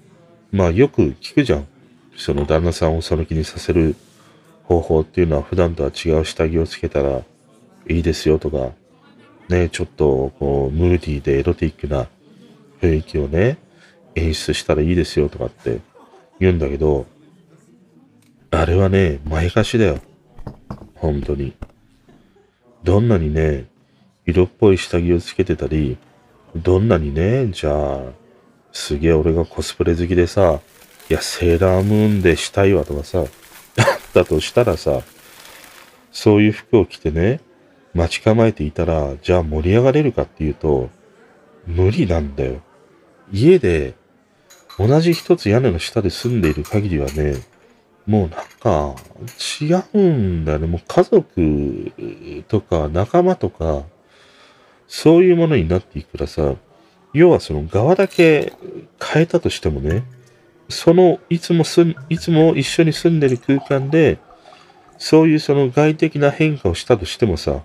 [0.51, 1.67] まあよく聞くじゃん。
[2.17, 3.97] その旦那さんをその気にさせる
[4.65, 7.23] 方法っていうのは普段とは違う下着をつけたら
[7.89, 8.73] いいですよとか、
[9.53, 12.09] ね、ちょっとこうムーディーでエロティックな
[12.81, 13.59] 雰囲気をね、
[14.15, 15.81] 演出したらいいですよとかって
[16.41, 17.07] 言うんだけど、
[18.51, 19.99] あれはね、前かしだよ。
[20.95, 21.55] 本当に。
[22.83, 23.67] どんなにね、
[24.27, 25.97] 色っぽい下着をつけてたり、
[26.57, 28.03] どんなにね、じゃあ、
[28.73, 30.61] すげえ俺がコスプレ好きでさ、
[31.11, 33.25] いや、セーラームーンでしたいわとかさ、
[34.15, 35.03] だとしたらさ、
[36.11, 37.41] そういう服を着てね、
[37.95, 40.91] 待ち構えていたら、じゃあ盛り上がれるかっていうと、
[41.67, 42.63] 無理なんだよ。
[43.33, 43.95] 家で、
[44.79, 47.35] 同じ一つ屋根の下で住んでいる限りはね、
[48.07, 48.95] もうなんか、
[49.61, 50.67] 違うんだよね。
[50.67, 53.85] もう家族とか仲間とか、
[54.89, 56.55] そういうものになっていくからさ、
[57.13, 58.53] 要はその側だけ
[59.01, 60.05] 変えたとしてもね、
[60.69, 64.19] その、いつもすん、いつも一緒に住んでる空間で、
[64.99, 67.63] そういうその外的な変化をしたとしてもさ、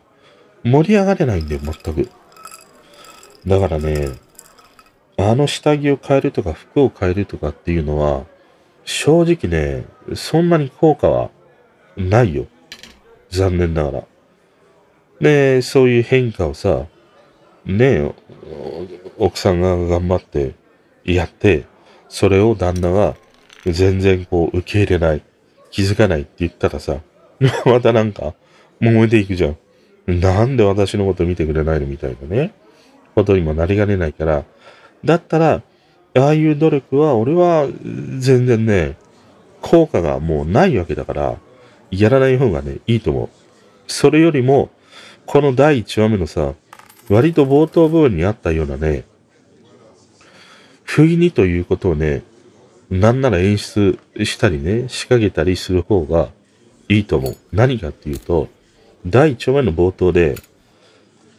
[0.63, 2.09] 盛り上がれないんだよ、全く。
[3.45, 4.09] だからね、
[5.17, 8.25] あの下着を変えるとか服を変えるとかっていうのは、
[8.85, 11.29] 正直ね、そんなに効果は
[11.97, 12.45] ないよ。
[13.29, 14.03] 残念ながら。
[15.19, 16.85] で、そういう変化をさ、
[17.65, 18.13] ね
[19.17, 20.55] 奥さんが頑張って
[21.03, 21.65] やって、
[22.07, 23.15] それを旦那が
[23.65, 25.23] 全然こう受け入れない、
[25.71, 27.01] 気づかないって言ったらさ、
[27.65, 28.33] またなんか
[28.79, 29.57] 揉めていくじゃん。
[30.07, 32.53] なんで私のこと見てくれないのみたいなね、
[33.13, 34.45] ことにもなりかねないから、
[35.03, 35.61] だったら、
[36.15, 37.67] ああいう努力は俺は
[38.19, 38.97] 全然ね、
[39.61, 41.37] 効果がもうないわけだから、
[41.91, 43.29] やらない方がね、いいと思う。
[43.87, 44.69] それよりも、
[45.25, 46.53] この第1話目のさ、
[47.09, 49.03] 割と冒頭部分にあったようなね、
[50.83, 52.23] 不意にということをね、
[52.89, 56.29] なんなら演出したりね、仕掛けたりする方が
[56.87, 57.37] いいと思う。
[57.51, 58.47] 何かっていうと、
[59.05, 60.35] 第1話目の冒頭で、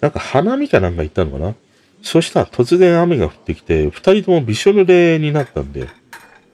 [0.01, 1.55] なんか花見かなんか行ったのかな？
[2.03, 5.89] そしたら突然雨が降ってきて、二人ともびしょ濡れになったんで、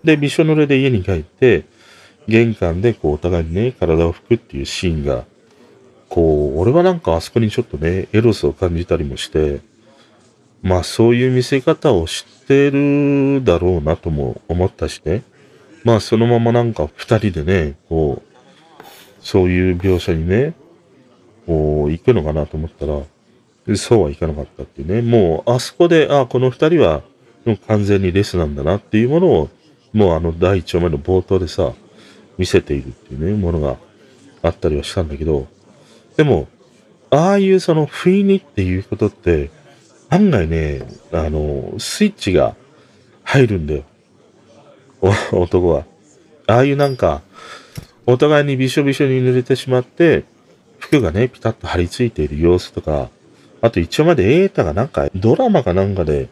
[0.03, 1.65] で、びしょ濡れで家に帰って、
[2.27, 5.25] 玄関でこうお互いにね、体を拭くっていうシーンが、
[6.09, 9.61] こう、俺はなんかあそこにちょっとね、エロスを感じたりもして、
[10.63, 15.23] まあそういう見せ方を知ってるだろうなとも思ったしね。
[15.85, 18.83] まあそのままなんか二人でね、こう、
[19.21, 20.55] そういう描写にね、
[21.47, 25.03] こう、行くのかなと思ったら、そうはいかなかったっていうね。
[25.03, 27.03] もう、あそこで、あ、この二人は、
[27.45, 29.49] も完全にレスなんだなっていうものを、
[29.93, 31.73] もうあの第一話目の冒頭でさ、
[32.39, 33.77] 見せているっていうね、ものが
[34.43, 35.47] あったりはしたんだけど、
[36.17, 36.49] でも、
[37.11, 39.51] ああいうその不意にっていうことって、
[40.11, 42.57] 案外ね、あの、スイッチが
[43.23, 43.85] 入るんだよ。
[45.33, 45.85] 男は。
[46.47, 47.23] ああいうなんか、
[48.07, 50.25] お互いにびしょびしょに濡れてしまって、
[50.85, 53.09] 服がね、ピタッと張り付いている様子とか、
[53.63, 56.29] あと一応までエータがなんかドラマかなんかで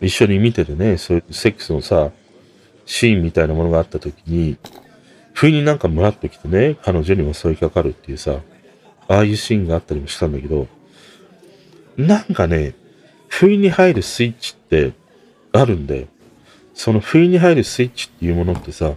[0.00, 2.12] 一緒に見ててね、そういうセックスのさ、
[2.84, 4.56] シーンみたいなものがあった時に、
[5.32, 8.40] 不意になんかムラっときてね、彼女に襲いかかるっていうさ、
[9.08, 10.68] ああいうシーンがあったりもしたんだけど、
[11.96, 12.74] なんかね、
[13.26, 14.92] 不意に入るスイッチって
[15.52, 16.06] あるんだよ。
[16.72, 18.94] その不意に入るスイッチっていうものってさ、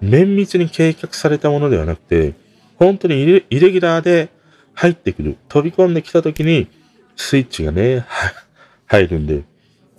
[0.00, 2.43] 綿密に計画されたものではなくて、
[2.76, 4.30] 本当にイレギュラーで
[4.74, 5.36] 入ってくる。
[5.48, 6.68] 飛び込んできた時に、
[7.16, 8.04] スイッチがね、
[8.86, 9.42] 入るんで。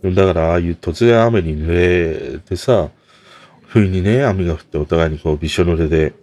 [0.04, 2.90] だから、ああいう突然雨に濡れてさ、
[3.68, 6.14] 不意にね、雨が降ってお互いにこうびしょ濡れで、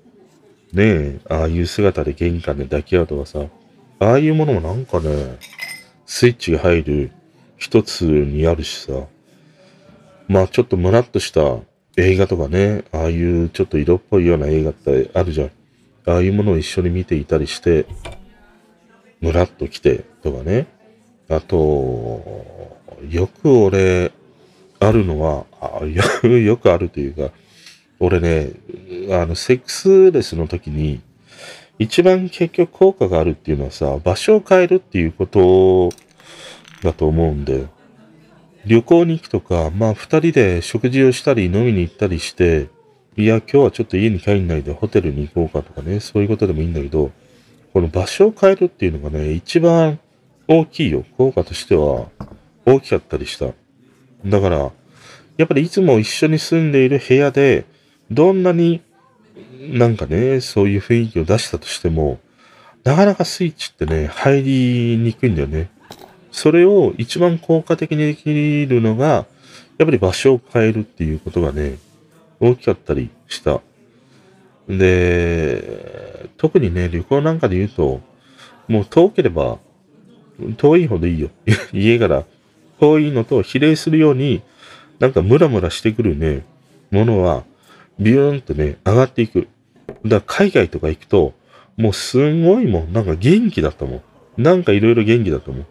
[0.73, 3.41] ねえ、ああいう姿で玄関で抱き合うとかさ、
[3.99, 5.39] ああいうものもなんかね、
[6.07, 7.13] スイッチが入る
[7.59, 9.07] 一つにあるしさ、
[10.29, 11.59] まあちょっとムラっとした
[11.97, 15.51] 映画とかね、ああいうちょっと色っぽいような映画ってあるじゃん。
[16.07, 17.87] ああいうものを一緒に見ていたりして、
[19.21, 20.67] ムラっと来てとかね。
[21.29, 22.77] あと、
[23.09, 24.13] よく俺、
[24.81, 25.47] あるのは、
[26.27, 27.31] よくあるというか、
[28.01, 28.51] 俺ね、
[29.11, 31.01] あの、セックスレスの時に、
[31.79, 35.91] 一番結局効果があるっていうのはさ、場所を変えるっていうこと
[36.83, 37.69] だと思うんだよ。
[38.67, 42.69] 旅行に行くとか、まあ二人で食事をしたり飲みに行ったりして、
[43.15, 47.11] いや、今日はちょっと家に帰んないでホテルに行こうかとかね、そういうことでもいいんだけど、
[47.75, 49.99] この場所を変えるっていうのがね、一番
[50.49, 51.05] 大きいよ。
[51.19, 52.09] 効果としては
[52.65, 53.49] 大きかったりした。
[54.25, 54.73] だから、
[55.37, 57.67] やっぱりいつも一緒に住んでいる部屋で、
[58.11, 58.81] どんなに
[59.61, 62.19] なんかね、そういう雰囲気を出したとしても、
[62.83, 65.71] なかなかスイッチってね、入りにくいんだよね。
[66.31, 69.07] それを一番効果的にできるのが、
[69.77, 71.77] やっぱり場所を変えるっていうことがね、
[72.43, 73.61] 大きかったりした。
[74.69, 78.01] で、特にね、旅行なんかで言うと、
[78.67, 79.59] もう遠ければ、
[80.57, 81.31] 遠いほどいいよ。
[81.73, 82.25] 家から
[82.81, 84.43] 遠いのと比例するように、
[84.99, 86.43] なんかムラムラしてくるね、
[86.91, 87.45] ものは、
[88.01, 89.47] ビューンとね、上がっていく。
[90.05, 91.35] だから海外とか行くと、
[91.77, 94.03] もうすんごいもん、なんか元気だったも
[94.37, 94.43] ん。
[94.43, 95.67] なんかいろいろ元気だったもん。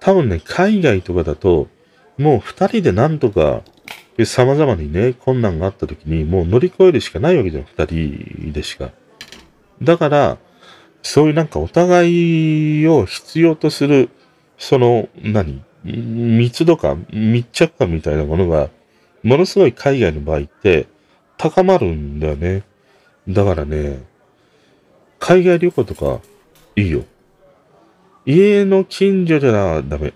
[0.00, 1.68] 多分ね、海外とかだと、
[2.16, 3.62] もう二人でなんとか、
[4.16, 8.90] で様々にね、困難があった時に、もう乗り越えるしかないわけじゃん、二人でしか。
[9.82, 10.38] だから、
[11.02, 14.08] そういうなんかお互いを必要とする、
[14.58, 18.70] その、何密度感、密着感みたいなものが、
[19.22, 20.86] ものすごい海外の場合って
[21.36, 22.62] 高まるんだよね。
[23.28, 24.02] だからね、
[25.18, 26.20] 海外旅行とか
[26.74, 27.04] いいよ。
[28.24, 30.12] 家の近所じゃダメ。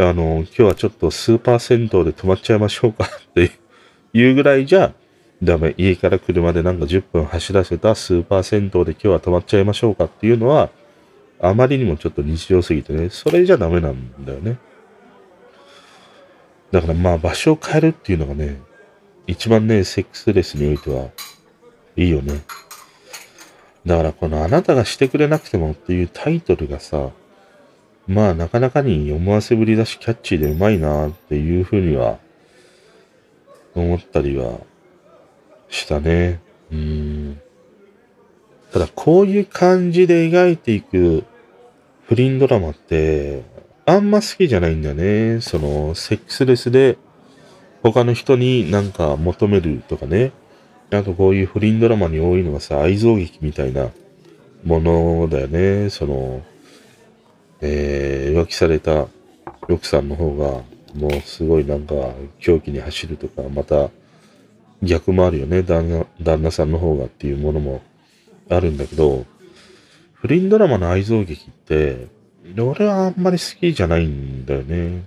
[0.00, 3.50] あの、今日はちょっとスーパー銭湯で泊まっちゃいましょうかって
[4.14, 4.94] いうぐらいじゃ
[5.42, 5.74] ダメ。
[5.76, 10.70] 家から車でなんか10分走らせたスーパー銭湯で今日は泊まっちゃいましょうかっていうのは、
[11.40, 14.58] あまりにもちょっと日常すぎてね、それじゃダメなんだよね。
[16.70, 18.60] だからまあ場所を変えるっていうのがね、
[19.26, 21.08] 一番ね、セックスレスにおいては
[21.96, 22.42] いいよね。
[23.84, 27.10] だからこのあなたがしてくれなくてもっていうタイトルがさ、
[28.08, 32.18] まあなかなかに思わせぶりだしキャッチーでうまいなっていうふうには
[33.74, 34.58] 思ったりは
[35.68, 36.40] したね。
[36.72, 37.40] うん。
[38.72, 41.24] ただこういう感じで描いていく
[42.06, 43.44] 不倫ドラマって
[43.84, 45.40] あんま好きじゃないんだよね。
[45.40, 46.98] その、セックスレスで
[47.82, 50.32] 他の人になんか求めるとかね。
[50.90, 53.88] あとこういう不倫ドラマに多いのがさ、愛憎劇みたいな
[54.62, 55.88] ものだよね。
[55.88, 56.42] その、
[57.60, 59.06] えー、浮気された
[59.68, 60.62] 奥さんの方が、
[60.94, 61.94] もうすごいなんか
[62.38, 63.90] 狂気に走るとか、また
[64.82, 65.62] 逆もあるよね。
[65.62, 67.82] 旦那、旦那さんの方がっていうものも
[68.48, 69.26] あるんだけど、
[70.14, 72.06] 不倫ドラマの愛憎劇って、
[72.56, 75.04] 俺はあんまり好きじゃないんだよね。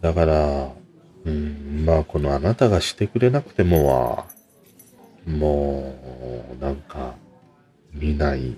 [0.00, 0.72] だから、
[1.24, 4.26] うん、まあこのあなたがしてくれなくてもは、
[5.26, 5.94] も
[6.58, 7.14] う、なんか、
[7.92, 8.56] 見ない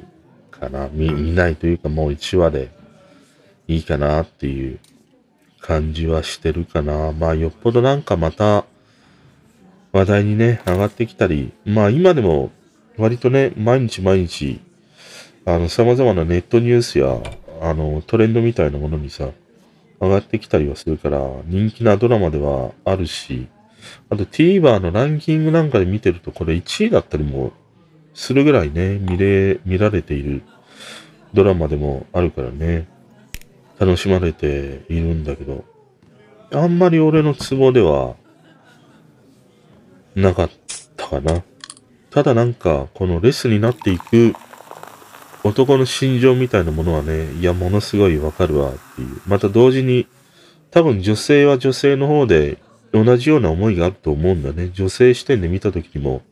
[0.63, 0.89] かな。
[0.93, 2.71] 見、見ないというかもう1話で
[3.67, 4.79] いいかなっていう
[5.61, 7.13] 感じはしてるかな。
[7.13, 8.65] まあよっぽどなんかまた
[9.93, 12.51] 話題にね、上がってきたり、まあ今でも
[12.97, 14.61] 割とね、毎日毎日
[15.45, 17.19] あの、様々なネットニュースや、
[17.61, 19.31] あの、トレンドみたいなものにさ、
[20.01, 23.49] 上がってきたりはするから、人気なドラマではあるし、
[24.09, 27.53] あと TVer のランキングなんかで見てると、これ1位だったりも
[28.15, 30.43] するぐらいね、見れ、見られている
[31.35, 32.87] ドラマでもあるからね、
[33.79, 35.65] 楽しまれているんだけど、
[36.53, 38.17] あんまり俺のツボでは、
[40.15, 40.51] なかっ
[40.97, 41.43] たかな。
[42.11, 44.35] ただなんか、このレスになっていく
[45.45, 49.21] 男の心情みたいなものはね、いや、ものすごいわかるわっていう。
[49.27, 50.07] また同時に、
[50.71, 52.59] 多分女性は女性の方で
[52.93, 54.71] 同じような思いがあると思うんだね。
[54.73, 56.23] 女性視点で見た時にも、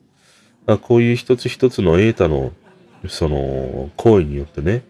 [0.75, 2.53] あこういう一つ一つのエータの、
[3.09, 4.83] その、行為によってね、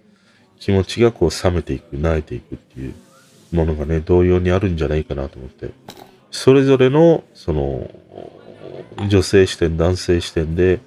[0.59, 2.95] 気持ちがこう冷めていく、慣れていくっていう
[3.53, 5.71] ものがね、同様にあるんじゃないかなと思って。
[6.31, 7.91] それぞれの、その、
[9.09, 10.81] 女性視点、男性視点で、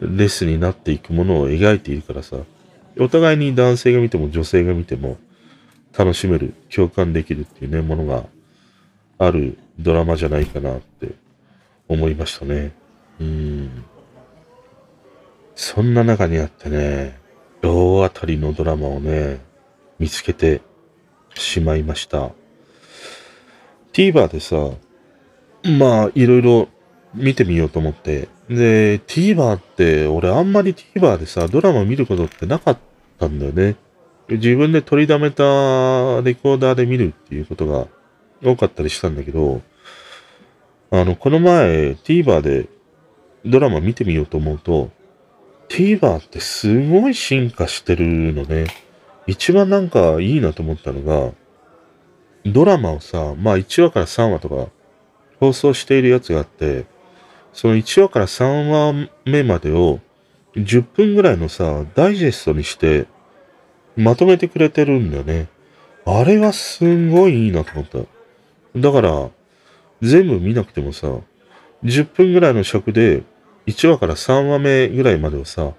[0.00, 2.38] レスになっていくものを描いているからさ、
[2.98, 5.18] お互いに男性が見ても女性が見ても
[5.96, 8.24] 楽しめる、共感できるっていうね、ものが
[9.18, 11.12] あるドラマじゃないかなって
[11.88, 12.72] 思いましたね。
[13.20, 13.84] うん。
[15.54, 17.18] そんな中にあってね、
[17.62, 19.40] 大当たりのドラマをね、
[19.98, 20.60] 見つけて
[21.34, 22.30] しまいました。
[23.92, 24.56] TVer でさ、
[25.78, 26.68] まあ、いろいろ
[27.14, 28.28] 見てみようと思って。
[28.48, 32.78] で、TVer って俺あんまり TVer でさ、ドラマ見ることってなかっ
[33.18, 33.76] たんだよね。
[34.28, 35.42] 自分で取りだめた
[36.22, 37.86] レコーダーで見るっていうことが
[38.42, 39.62] 多かったりしたんだけど、
[40.90, 42.68] あの、この前 TVer で
[43.44, 44.90] ドラマ見てみようと思うと、
[45.68, 48.66] TVer ってすごい進化してるのね。
[49.26, 51.32] 一番なんかいいなと思ったのが、
[52.46, 54.68] ドラマをさ、まあ1話から3話とか
[55.40, 56.86] 放送しているやつがあって、
[57.52, 60.00] その1話から3話目までを
[60.54, 63.06] 10分ぐらいのさ、ダイジェストにして
[63.96, 65.48] まとめてくれてるんだよね。
[66.04, 67.98] あれはすんごいいいなと思った。
[68.78, 69.30] だから、
[70.02, 71.08] 全部見なくてもさ、
[71.84, 73.22] 10分ぐらいの尺で
[73.66, 75.72] 1話から3話目ぐらいまでをさ、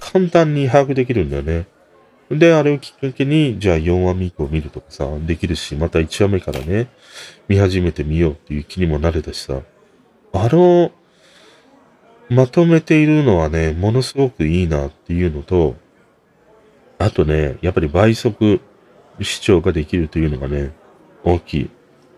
[0.00, 1.66] 簡単に把握できるんだよね。
[2.30, 6.88] で、あれをきっかけに、じゃあ4話目以降見るとかさ、できるし、また1話目からね、
[7.48, 9.60] 見始めてみようっていう気にもなれたしさ、
[10.32, 10.92] あの、
[12.30, 15.76] まとめているのはね、ものすごくいいなっていうのと、
[16.98, 18.60] あとね、やっぱり倍速
[19.20, 20.72] 視聴ができるというのがね、
[21.22, 21.70] 大きい。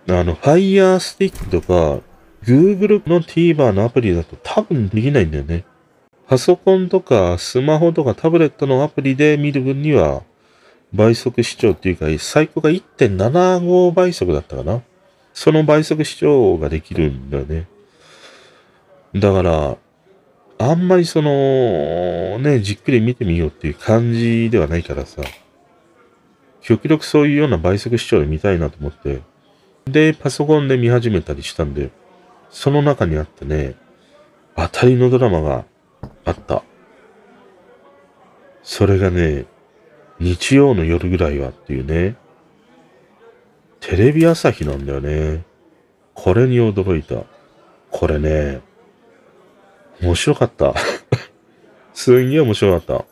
[0.08, 2.02] あの、Fire Stick とか、
[2.46, 5.64] Google の TVer のアプリだと多分できないんだよね。
[6.28, 10.22] パソコンとかスマホとかタブレットのアプリで見る分には、
[10.92, 14.82] 倍速視聴っていうか、最高が1.75倍速だったかな。
[15.34, 17.66] その倍速視聴ができるんだよね。
[19.14, 19.76] だから、
[20.58, 25.22] あんまりその、ね、じっくり見てみようっていう感じではないからさ、
[26.62, 29.20] 極力そういうような倍速視聴で見たいなと思って、
[29.84, 31.90] で、パソコンで見始めたりしたんで、
[32.50, 33.74] その中にあってね、
[34.56, 35.64] 当たりのドラマが
[36.24, 36.62] あった。
[38.62, 39.46] それがね、
[40.18, 42.16] 日曜の夜ぐらいはっていうね、
[43.80, 45.44] テレビ朝日なんだよね。
[46.14, 47.24] これに驚いた。
[47.90, 48.60] これね、
[50.02, 50.74] 面白かった。
[51.94, 53.04] すんげえ面白かった。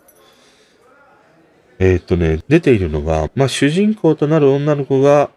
[1.78, 5.30] えー、っとね、出ているのが、まあ、主人公となる女の子が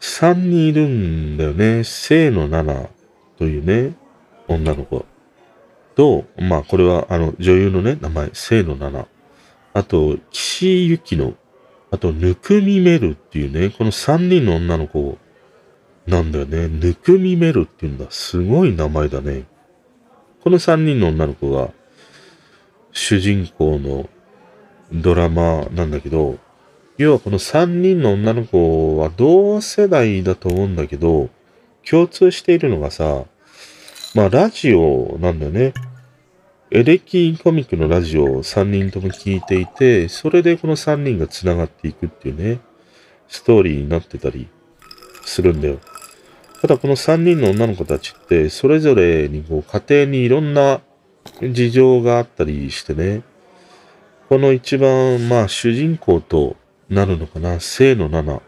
[0.00, 1.82] 3人いるんだよね。
[1.84, 2.97] 清野奈々
[3.38, 3.96] というね、
[4.48, 5.04] 女の子。
[5.94, 9.08] と、まあ、これは、あの、女優のね、名前、清野奈々。
[9.74, 11.34] あと、岸井ゆきの、
[11.90, 15.18] あと、ぬくみめるっていうね、この3人の女の子
[16.06, 16.68] なんだよね。
[16.68, 18.06] ぬくみめるっていうんだ。
[18.10, 19.44] すごい名前だね。
[20.42, 21.70] この3人の女の子が
[22.92, 24.08] 主人公の
[24.92, 26.38] ドラマなんだけど、
[26.96, 31.28] 要はこの3人の女の子は同世代だと思うんだけど、
[31.90, 33.24] 共通しているのがさ、
[34.14, 35.72] まあラジオなんだよね。
[36.70, 42.60] エレキコミックのラジオを3人とも聞いていて、それでこの3人が繋がっていくっていうね、
[43.26, 44.48] ストーリーになってたり
[45.24, 45.78] するんだよ。
[46.60, 50.80] ただこの3人の女の子たちって、それぞれにこう家庭にいろんな
[51.40, 53.22] 事情があったりしてね、
[54.28, 56.56] この一番、まあ主人公と
[56.90, 58.47] なるのかな、清野奈々。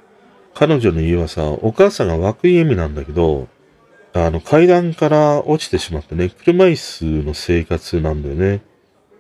[0.61, 3.49] 彼女の家はさ、お母さんが涌井絵美なんだけど、
[4.13, 8.61] あの階段から落ちてしまってね、車椅子の生活なんだよね。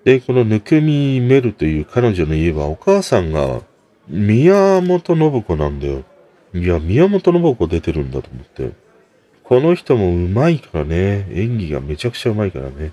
[0.05, 3.63] で、このぬくみメルという彼女の家はお母さんが
[4.07, 6.03] 宮本信子なんだよ。
[6.53, 8.73] いや、宮本信子出てるんだと思って。
[9.43, 11.27] この人も上手いからね。
[11.31, 12.93] 演技がめちゃくちゃ上手いからね。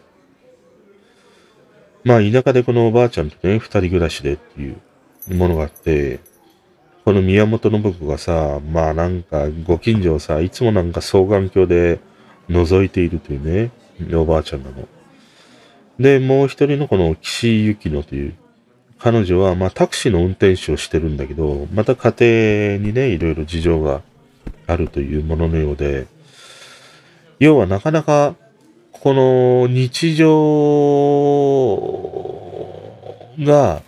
[2.06, 6.22] まあ、田舎でこのおばあちゃんとね、二人暮らしでっていうものがあって、
[7.08, 12.02] この宮本信子がさ、まあなんかご近所をさ、いつもなんか双眼鏡で
[12.50, 13.72] 覗いているというね、
[14.14, 14.86] おばあちゃんなの。
[15.98, 18.34] で、もう一人のこの岸井ゆきのという
[19.00, 24.02] 彼女は、まあ、タクシーの運転手をしてるんだけど、また家庭にね、いろいろ事情が
[24.66, 26.08] あるというもののようで、
[27.40, 28.36] 要はなかなか、
[28.92, 30.26] この日常
[33.40, 33.82] が、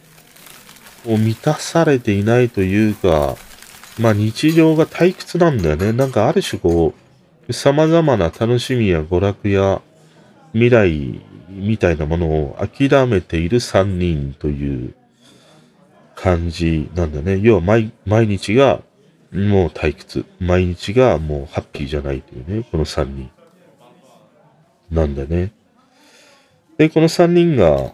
[1.06, 3.36] を満たされていないというか、
[4.00, 5.92] まあ日常が退屈なんだよね。
[5.94, 6.94] なんかある種こ
[7.48, 9.82] う、様々な楽しみや娯楽や
[10.54, 14.96] 未来みたいなものを諦めている3人という
[16.16, 17.40] 感じなんだね。
[17.42, 18.82] 要は毎毎日が
[19.32, 20.26] もう退屈。
[20.40, 23.30] 毎日がもうハッピーじゃないというね、この3人。
[24.92, 25.52] なんだね。
[26.78, 27.94] で、この3人が、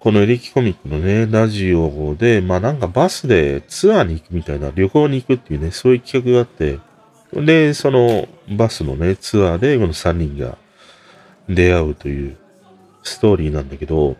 [0.00, 6.78] このエレキコミックのね、ラジオで、まあなんかバスでツアーに行くみたいな、旅行に行くっていうね、そういう企画があって、
[7.34, 8.26] で、その
[8.56, 10.56] バスのね、ツアーでこの3人が
[11.50, 12.38] 出会うという
[13.02, 14.16] ストーリーなんだけど、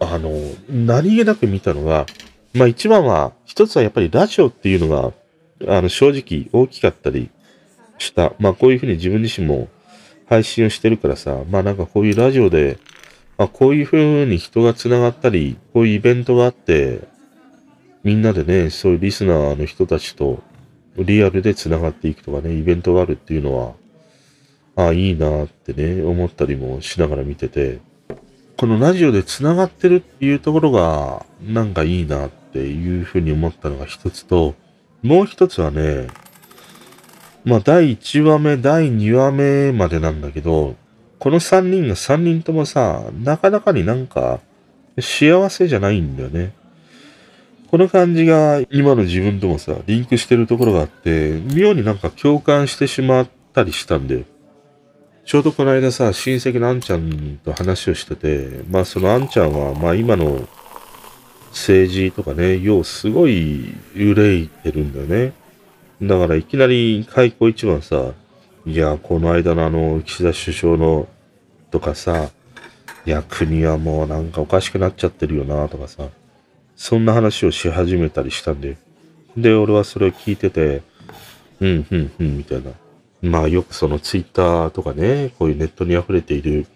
[0.00, 0.30] あの、
[0.68, 2.04] 何気なく見たのが、
[2.52, 5.14] まあ一番は、一つはやっぱりラジオっていうのが、
[5.74, 7.30] あの、正直大きかったり
[7.96, 8.34] した。
[8.38, 9.68] まあこういうふうに自分自身も
[10.28, 12.78] 配信をしてるからさ、まあなんかこういうラジオで、
[13.36, 17.00] あこういうふうに人が繋がったり、こういうイベントがあって、
[18.04, 20.42] みんなでね、そういうリスナーの人たちと
[20.96, 23.74] リアルで繋がっていくとかね、イベントがあるっていうのは、
[24.76, 27.80] ああ、いいなってね、思ったりもしながら見てて、
[28.56, 34.54] このラジオで繋がってるっていうところが、なんかいいなっていうふうに思ったのが一つと、
[35.02, 36.08] もう一つはね、
[37.44, 40.76] まあ第1話目、第2話目までなんだけど、
[41.24, 44.40] この3人が3人ともさ、なかなかになんか
[45.00, 46.52] 幸せじゃないんだよね。
[47.70, 54.26] この感じが今の自分ともさ、リンクしてるところがあって、妙になんか共感してしまったりしたんで、
[55.24, 60.46] ちょうどこの間さ、親戚のあんちゃんと話をしてて、まあそのあんちゃんは、まあ今の
[61.52, 65.32] 政治とかね、ようすごい憂いてるんだよね。
[66.02, 68.12] だからいきなり開口一番さ、
[68.66, 71.06] いや、この間のあの、岸田首相の、
[71.74, 72.30] とかさ、
[73.04, 76.08] いや、国はもうなんかおかしくなっちゃってるよな、とかさ、
[76.76, 78.76] そんな話をし始めたりしたんで。
[79.36, 80.82] で、俺はそれを聞いてて、
[81.60, 82.70] うん、うん、うん、みたいな。
[83.28, 86.68] まあよくそのツイッターとかね、こういうネットに溢れている、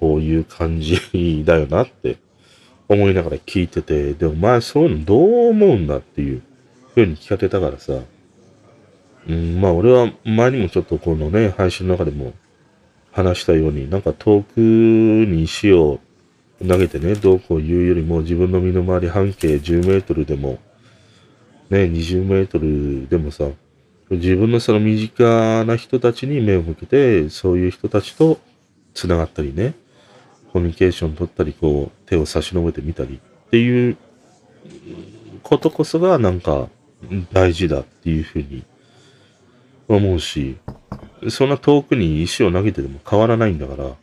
[0.00, 2.16] こういう感じだよなって
[2.88, 6.40] 思いながら聞いてて、でもまあそういうのどう思うんだっていう
[6.94, 7.98] ふうに聞かれたからさ、
[9.28, 12.32] うん、まあ俺は前にもちょっとこのね、配信の中でも
[13.14, 16.00] 話したように、なんか遠くに石を
[16.58, 20.58] 投げてね、どうこう言うよりも自分の身の回り半径10メートルでも、
[21.70, 23.48] ね、20メートルでもさ、
[24.10, 28.40] 自分のその身近な人たちに目を向けて、そういう人たちと
[28.94, 29.74] 繋がったりね、
[30.52, 33.96] コミュニケーション取ったり、こう、手を差し伸べてみたりっていう
[35.44, 36.68] ことこそがなんか
[37.32, 38.64] 大事だっていうふうに
[39.86, 40.56] 思うし、
[41.30, 43.96] そんな遠くに石を投げてでも変わらないんだか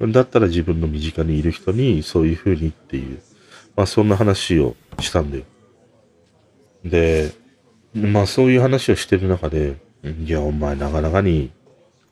[0.00, 3.20] ら、だったら自分の身近にいる人にそういうふうにっていう、
[3.76, 5.44] まあそんな話をしたんだよ。
[6.84, 7.32] で、
[7.94, 9.76] まあそういう話をしてる中で、
[10.24, 11.50] いや、お前なかなかに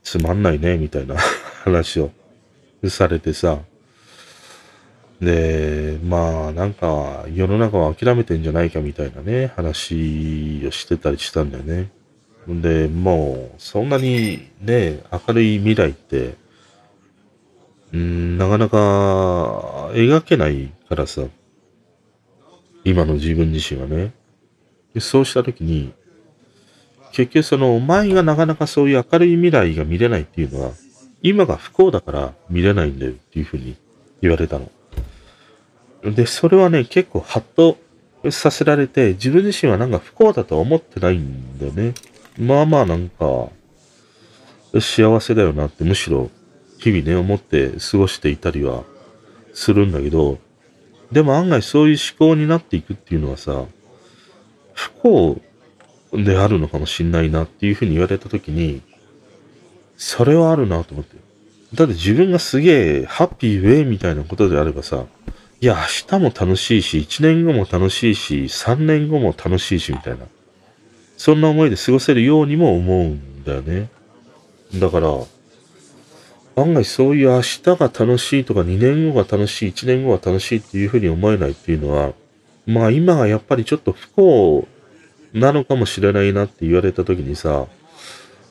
[0.02, 1.16] つまんないね、みたいな
[1.64, 2.10] 話を
[2.88, 3.60] されてさ、
[5.20, 11.90] で、まあ、なんか、世の中は諦めてんじゃないかみたいなね、話をしてたりしたんだよね。
[12.48, 16.34] で、もう、そんなにね、明るい未来って、
[17.92, 21.24] うん、なかなか描けないからさ、
[22.84, 24.12] 今の自分自身はね。
[24.98, 25.92] そうしたときに、
[27.12, 30.72] 結局その、お前がなかなかそういう明るい未来が見れないっていうのは、
[31.22, 33.76] 今が不幸だから見れないんだよっていうふうに
[34.22, 34.70] 言われたの。
[36.02, 37.76] で、それはね、結構ハッと
[38.30, 41.94] させられて、自分自身はなんか不幸だとは思ってないんだよね。
[42.38, 43.50] まあまあなんか、
[44.80, 46.30] 幸せだよなってむしろ
[46.78, 48.84] 日々ね、思って過ごしていたりは
[49.52, 50.38] するんだけど、
[51.10, 53.64] でも案外そういう思考になっていくっていうのはさ、
[54.74, 55.40] 不幸
[56.12, 58.82] であるのかもしんないなっていうふうに言われたときに、
[59.96, 61.16] それはあるなと思って。
[61.74, 65.04] だって自分がすげえハッピーウェイみたいなことであればさ、
[65.60, 70.26] いや、明日も楽しいし、1年後も楽しいし、3年後も楽しいし、みたいな。
[71.18, 73.90] そんな思いで過ごせるようにも思うんだよね。
[74.76, 75.08] だから、
[76.54, 82.12] 案外そういう明日が楽しいとか2年後が楽しい、1年後が楽しいっていうふうに思えないっていうのは、
[82.66, 84.68] まあ今がやっぱりちょっと不幸
[85.32, 87.66] なのかもしれないなって言われた時にさ、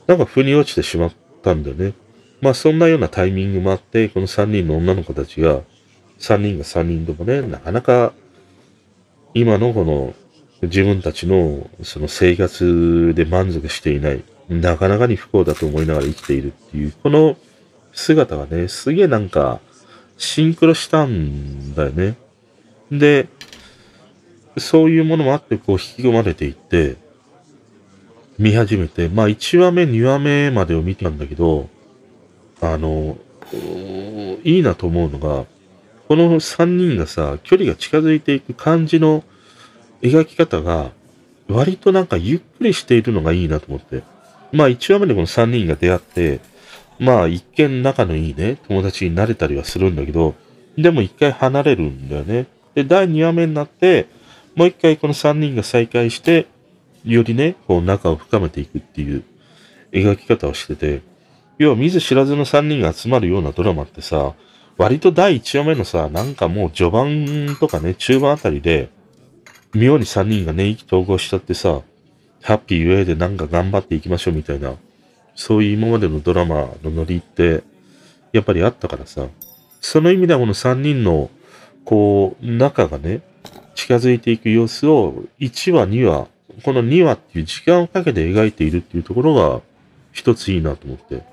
[0.06, 1.94] なんか腑に落ちてしまったんだよね。
[2.42, 5.62] まあそんなようなタイミングもあって、この3人の女の子たちが、
[6.20, 8.12] 3人が3人ともね、なかなか
[9.34, 10.14] 今のこの
[10.62, 17.38] 自分たちのその生活で満足していない、なかなかに不幸だと思いながら生きているっていう、この
[17.94, 19.60] 姿がね、すげえなんか
[20.18, 22.16] シンクロしたんだよね。
[22.92, 23.28] で、
[24.58, 26.96] そういうものもあってこう引き込まれていって、
[28.40, 31.70] 見始めて、まあ1話目、2話目までを見たんだけど、
[32.62, 33.18] あの、
[34.44, 35.46] いいなと思うのが、
[36.08, 39.24] この3人がさ、距離が近づいていく感じの
[40.02, 40.92] 描き方が、
[41.48, 44.04] 割となんかゆっくりしているのがいいなと思って。
[44.52, 46.40] まあ1話目でこの3人が出会って、
[47.00, 50.36] まあ一見仲のいいね、友達になれたりはするんだけど、
[50.78, 52.48] でも一回離れるんだよね。
[52.76, 54.08] で、第2話目になって、
[54.56, 56.48] もう一回この3人が再会して、
[57.04, 59.24] よりね、こう仲を深めていくっていう
[59.92, 61.02] 描き方をしてて、
[61.58, 64.34] 要は見ず知らずの3人が集まるようなドラマってさ、
[64.78, 68.90] 割と第1話目のさ、なんかもう序盤とかね、中盤あたりで、
[69.74, 71.82] 妙に3人がね、意気投合しちゃってさ、
[72.42, 74.76] ハッピーウェイでなんか頑張っていきましょうみたいな、
[75.36, 77.64] そういう今までのドラマのノリって、
[78.32, 79.28] やっぱりあったからさ、
[79.82, 81.30] その意味ではこの3人の、
[81.86, 83.22] こう、仲がね、
[83.76, 86.28] 近づいていく様子を、1話、2話、
[86.64, 89.62] この2話っていう時間をかけて描いているっていうところが、
[90.12, 91.24] 一ついいなと思って。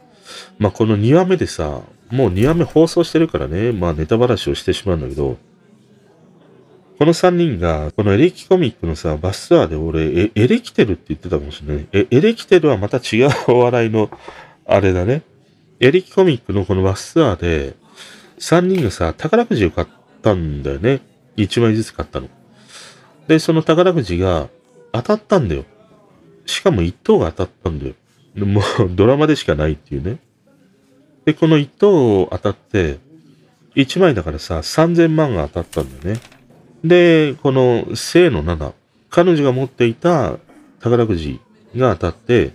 [0.58, 1.80] まあ、この2話目でさ、
[2.10, 5.36] もう2話目放送してるからね、まあネタ話をしてしまうんだけど、
[6.98, 11.86] この3人が、このエレキコミックのさ、バスツアーで俺、エレキテルって言ってたかもしれない。
[11.92, 14.10] え、エレキテルはまた違うお笑いの、
[14.66, 15.22] あれだね。
[15.80, 17.74] エレキコミックのこのバスツアーで、
[18.38, 19.86] 3人がさ、宝くじを買っ
[20.22, 21.00] たんだよね。
[21.36, 22.28] 1枚ずつ買ったの。
[23.26, 24.48] で、その宝くじが
[24.92, 25.64] 当たったんだよ。
[26.46, 27.94] しかも1等が当たったんだよ。
[28.36, 30.18] もうドラマでしかないっていうね。
[31.24, 32.98] で、この1等を当たって、
[33.74, 36.20] 1枚だからさ、3000万が当たったんだよね。
[36.84, 38.72] で、この正の7、
[39.08, 40.36] 彼女が持っていた
[40.80, 41.40] 宝くじ
[41.74, 42.52] が当たって、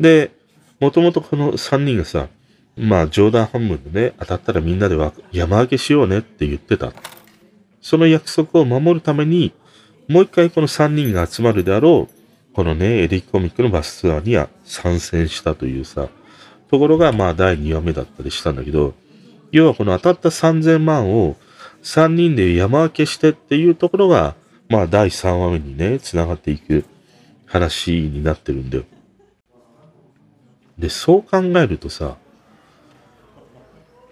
[0.00, 0.32] で、
[0.80, 2.28] もともとこの3人がさ、
[2.76, 6.92] まあ冗談半分でね、当たったらみんなでわ山分けしようねって言ってた。
[7.80, 9.52] その約束を守るために、
[10.08, 16.08] もう一回この3人が集まるであろう、このね、エリックコミックのバスツアーには参戦したというさ、
[16.70, 18.94] ところがまあ第2話目だったりしたんだけど、
[19.52, 21.36] 要はこの当たった3000万を
[21.82, 24.34] 3人で山分けしてっていうところが、
[24.68, 26.84] まあ第3話目にね、繋がっていく
[27.46, 28.84] 話になってるんだよ。
[30.78, 32.16] で、そう考えるとさ、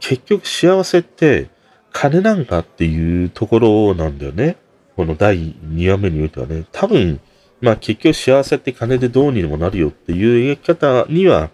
[0.01, 1.49] 結局幸せって
[1.93, 4.57] 金なんかっていうところなんだよね。
[4.97, 6.65] この第2話目においてはね。
[6.73, 7.21] 多分、
[7.61, 11.51] まあ結局幸せって金でどうにでもなるよっていう描き方には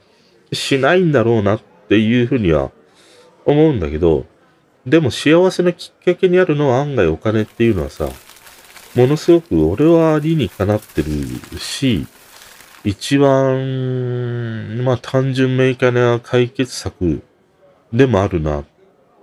[0.53, 2.71] しないんだろうなっていうふうには
[3.45, 4.27] 思うんだけど、
[4.87, 8.09] でも幸せのきっかけにあるのは案外お金っていうのはさ、
[8.95, 11.11] ものすごく俺は理にかなってる
[11.59, 12.07] し、
[12.85, 17.23] 一番、まあ単純明快な解決策
[17.93, 18.65] でもあるなっ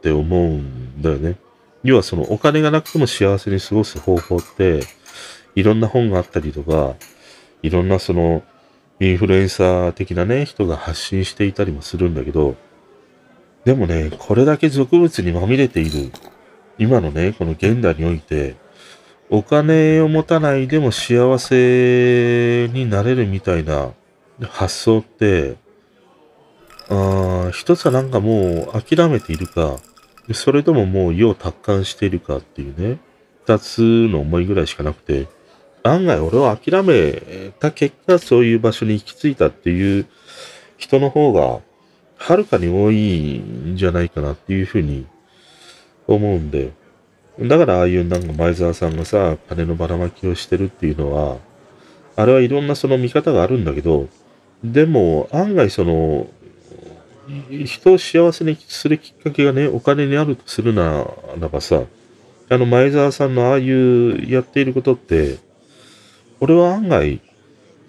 [0.01, 1.37] て思うんだよね。
[1.83, 4.81] 要はそのお金がなくても幸せに過ごす方法って、
[5.55, 6.95] いろんな本があったりとか、
[7.61, 8.43] いろんなその
[8.99, 12.55] インフルエンサー的なね、人が発信していたりもするんだけど、
[13.65, 16.11] でもね、これだけ俗物にまみれている、
[16.77, 18.55] 今のね、この現代において、
[19.29, 23.91] お金を持たないでも幸せになれるみたいな
[24.49, 25.55] 発想って、
[26.89, 29.77] あ一つはなんかもう諦めているか、
[30.33, 32.99] それとももう世を達観しているかっていうね、
[33.45, 35.27] 二つの思いぐらいしかなくて、
[35.83, 40.05] 案外俺は諦めた結果そういう場所に行き着いたっていう
[40.77, 41.59] 人の方が
[42.21, 45.07] はるかに多いんじゃないかなっていうふうに
[46.07, 46.71] 思うんで、
[47.39, 51.37] だからああいうなんか前澤さんがさ、金のばらまきをしてるっていうのは、
[52.15, 54.07] あれはいろんなその見方があるんだけど、
[54.63, 56.27] でも案外その、
[57.49, 61.07] 人を幸せにするきっかけがね、お金にあるとするな
[61.39, 61.81] らばさ、
[62.49, 65.39] あの前澤さんのああいうやっていることって、
[66.39, 67.19] 俺は案外、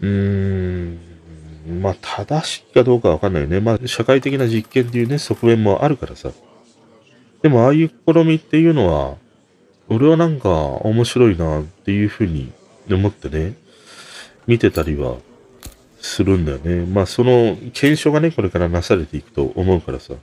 [0.00, 1.11] うーん、
[1.66, 3.60] まあ正しいかどうかわかんないよね。
[3.60, 6.30] まあ社会的な実験っていうね、側面もあるからさ。
[7.42, 9.16] でもああいう試みっていうのは、
[9.88, 12.52] 俺はなんか面白いなっていうふうに
[12.90, 13.54] 思ってね、
[14.46, 15.16] 見てたりは
[16.00, 16.86] するんだよね。
[16.86, 20.14] まあその検証がね、これからなされていくと思うからさ。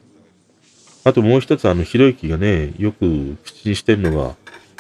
[1.06, 4.36] あともう一つあの、ひろゆきがね、よく口にしてるのが、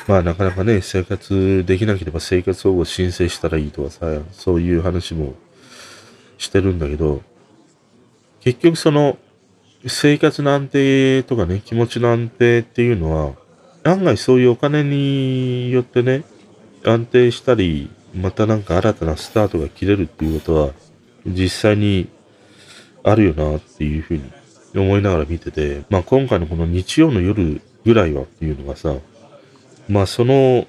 [0.07, 5.33] まあなかなかね、生活できなければ生活保護申請したらいいとかさ、そういう話も
[6.39, 7.21] してるんだけど、
[8.41, 9.17] 結局その、
[9.85, 13.33] 生活の安定とかね、気持ちの安定っていうのは、
[13.83, 16.23] 案外そういうお金によってね、
[16.83, 20.73] 安定したり、またなんか新たなスタートが切れるっていうことは、
[21.25, 22.09] 実際に
[23.03, 24.23] あるよなっていうふうに
[24.75, 28.95] 思いながら見てて、まあ今回のこの日曜の夜ぐらいはっていうのがさ、
[29.87, 30.65] まあその、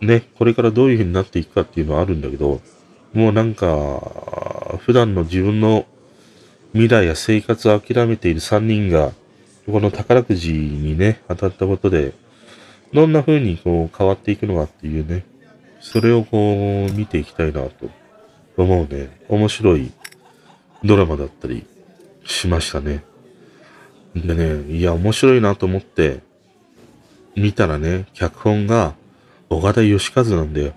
[0.00, 2.60] ね、これからどういうふうになっていくかっていうのはあるんだけど、
[3.12, 5.86] もうなんか、普段の自分の
[6.72, 9.12] 未来や生活を諦めている3人が、
[9.66, 12.14] この宝くじにね、当たったことで、
[12.92, 15.24] どんな風にこう変わっていくのかっていうね、
[15.80, 17.90] それをこう見ていきたいなと
[18.56, 19.20] 思うね。
[19.28, 19.92] 面白い
[20.84, 21.66] ドラマだったり
[22.24, 23.04] しましたね。
[24.14, 26.20] でね、いや、面白いなと思って
[27.34, 28.94] 見たらね、脚本が
[29.48, 30.72] 岡田義和なんだよ。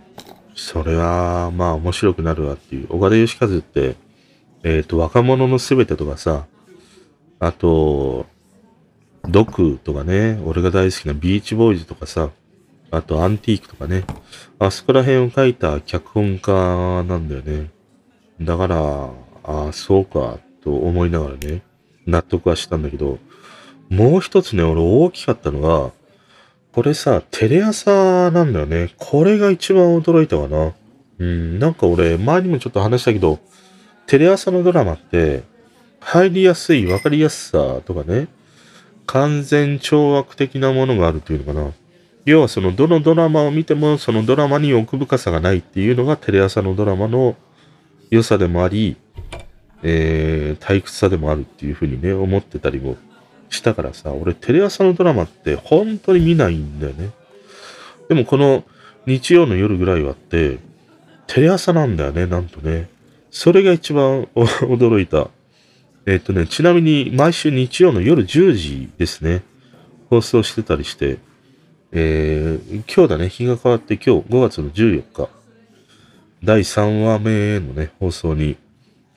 [0.55, 2.87] それは、まあ面白くなるわっていう。
[2.89, 3.95] 岡田義和って、
[4.63, 6.45] えっ、と、若者のすべてとかさ、
[7.39, 8.25] あと、
[9.27, 12.29] ドクとかね、俺が大好きなビーチボーイズとかさ、
[12.91, 14.05] あとアンティークとかね、
[14.59, 17.69] あそこら辺を書いた脚本家なんだよね。
[18.41, 19.09] だから、
[19.43, 21.61] ああ、そうか、と思いながらね、
[22.05, 23.19] 納得はしたんだけど、
[23.89, 25.91] もう一つね、俺大きかったのが、
[26.75, 28.89] これさ、テレ朝なんだよね。
[28.97, 30.73] これが一番驚いたかな。
[31.19, 33.39] うん、なんか俺、前にもちょっと話したけど、
[34.07, 35.43] テレ朝のドラマって、
[36.01, 38.27] 入りやすい、わかりやすさとかね、
[39.05, 41.71] 完全懲悪的なものがあるっていうのかな。
[42.25, 47.37] 要はその、どのドラマを見ても、そのドラマに奥深さがないっていうのがテレ朝のドラマの
[48.09, 48.97] 良さでもあり、
[49.81, 52.97] えー、退屈さでもあるっていうふうにね、思ってたりも
[53.49, 57.11] したからさ、俺テレ朝のドラマって本当に見ないんだよね。
[58.09, 58.63] でもこの
[59.05, 60.59] 日曜の夜ぐらいはって、
[61.27, 62.89] テレ朝なんだよね、なんとね。
[63.31, 65.29] それが一番 驚いた
[66.07, 69.41] えっ、とね、ちなみに毎週日曜の夜10時ですね、
[70.09, 71.17] 放送してたりして、
[71.91, 75.29] えー、今日だね、日が変わって今日5月の14日、
[76.43, 78.55] 第3話目のね、放送に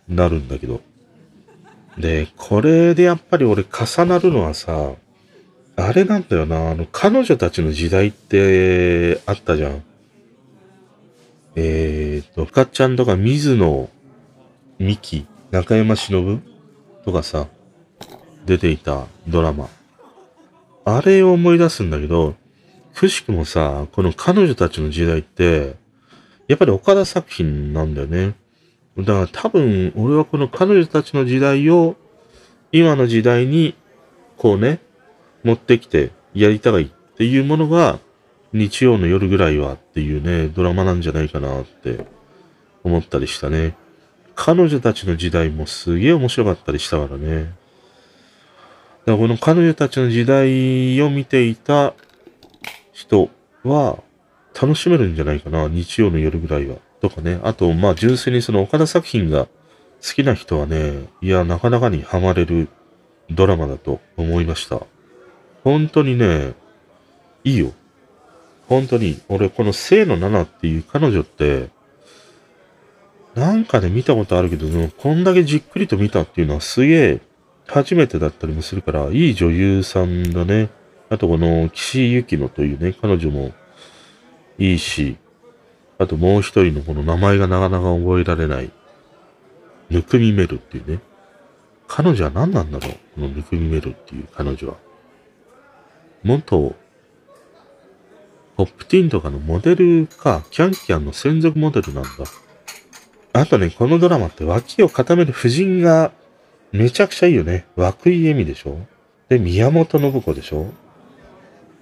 [0.09, 0.81] なるんだけど。
[1.99, 4.93] で、これでやっぱり俺重なるのはさ、
[5.77, 9.83] あれなんだよな、あの、彼女たちの時代ってあったじゃん。
[11.57, 13.89] えーと、深ちゃんとか水野
[14.79, 16.41] 美紀、中山忍
[17.05, 17.49] とかさ、
[18.47, 19.69] 出ていたドラマ。
[20.85, 22.35] あれを思い出すんだけど、
[22.95, 25.75] くしくもさ、この彼女たちの時代って、
[26.47, 28.35] やっぱり岡田作品なんだよね。
[28.99, 31.97] だから多分、俺はこの彼女たちの時代を、
[32.73, 33.75] 今の時代に、
[34.37, 34.81] こうね、
[35.45, 36.87] 持ってきてやりたいっ
[37.17, 38.01] ていうものが、
[38.53, 42.07] 日曜の夜ぐらいはっていうね、ドラマなんじゃないかなって
[42.83, 43.77] 思ったりしたね。
[44.35, 47.45] 彼女たちの時代もすげえ面白かったりしたからね。
[47.45, 47.53] だか
[49.13, 51.95] らこの彼女たちの時代を見ていた
[52.93, 53.31] 人
[53.65, 53.99] は
[54.61, 55.69] 楽しめるんじゃないかな。
[55.69, 56.77] 日曜の夜ぐらいは。
[57.01, 57.41] とかね。
[57.43, 59.47] あと、まあ純粋にその岡田作品が
[60.03, 62.69] 好きな人はね、いや、なかなかにハマれる
[63.31, 64.81] ドラマだと思いました。
[65.65, 66.55] 本当にね、
[67.45, 67.73] いいよ。
[68.69, 71.71] 本当に、俺この清野奈々っていう彼女って、
[73.35, 77.21] なんかで見たことあるけど、こんだけじっくりと見たっていうのはすげえ
[77.67, 80.71] 初めてだったりもするから、いい女優さんだね。
[81.11, 83.53] あとこの岸井ゆきのというね、彼女も
[84.59, 85.17] いいし、
[85.99, 88.71] あともう一人のこの名前がなかなか覚えられない、
[89.91, 91.01] ぬくみめるっていうね。
[91.89, 92.91] 彼女は何なんだろう？
[92.93, 94.77] このぬくみめるっていう彼女は。
[96.23, 96.77] 元、
[98.57, 102.11] ポップティーンとかのモデルか、キャンキャンの専属モデルなんだ。
[103.33, 106.13] あとね、このドラマって脇を固める夫人が
[106.73, 107.67] めちゃくちゃいいよね。
[107.77, 108.79] 涌井絵美でしょ？
[109.29, 110.67] で、宮本信子でしょ？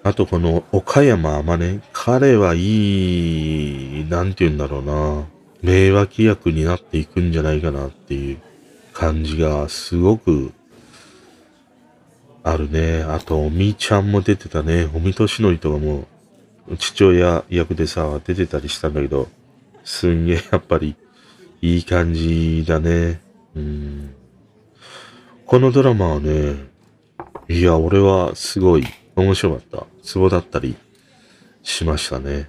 [0.03, 1.83] あとこの岡山天音。
[1.93, 5.25] 彼はいい、なんて言うんだろうな。
[5.63, 8.39] 名脇役になっていくんじゃないかなっていう
[8.93, 10.53] 感じがすごく
[12.45, 13.03] あるね。
[13.03, 14.89] あと、おみちゃんも出てたね。
[14.95, 16.07] おみとしのりとかも
[16.79, 19.29] 父親役でさ、出てたりしたんだけど、
[19.85, 20.95] すんげえやっぱり
[21.61, 23.21] いい感じだね。
[23.57, 24.15] うん。
[25.47, 26.55] このドラマはね、
[27.49, 28.85] いや、俺はすごい
[29.17, 29.87] 面白かった。
[30.03, 30.77] ツボだったり
[31.63, 32.49] しましたね。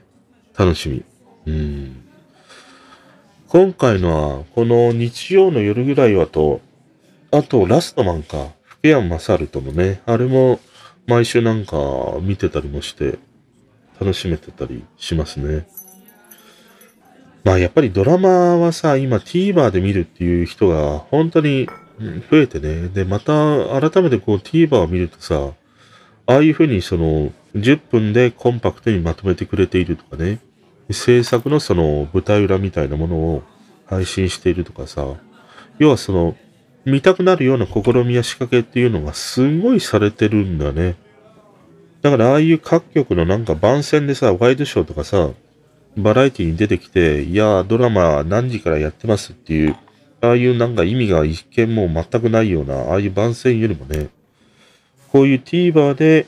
[0.57, 1.03] 楽しみ。
[1.45, 2.03] うん。
[3.47, 6.59] 今回のは、この日曜の夜ぐらいはと、
[7.32, 10.59] あと、ラストマンか、福山雅治とのね、あれも
[11.07, 11.78] 毎週なんか
[12.22, 13.18] 見てたりもして、
[13.99, 15.68] 楽しめてたりしますね。
[17.43, 21.68] まあやっぱりドラマはさ、今 TVer で見るっていう人が本当に
[22.30, 22.89] 増えてね。
[22.89, 25.53] で、また改めてこう TVer を見るとさ、
[26.28, 30.39] ああいう風にその10分でコンパクトにまとめてくれているとかね。
[30.91, 33.43] 制作のその舞台裏みたいなものを
[33.88, 35.15] 配信しているとかさ。
[35.80, 36.36] 要はその
[36.86, 40.95] 見たくなるような試みや仕掛けっていうのがすごいされてるんだね。
[42.01, 45.32] だからああいう各局のなんか番宣でさ、ワイドショーとかさ、
[45.97, 49.75] バラエティに出てきて、いや、ドラマ何時からやってますっていう、
[50.21, 54.09] ああいうなんか意味が一見もう全くないような、ああいう番宣よりもね、
[55.12, 56.28] こういう TVer で、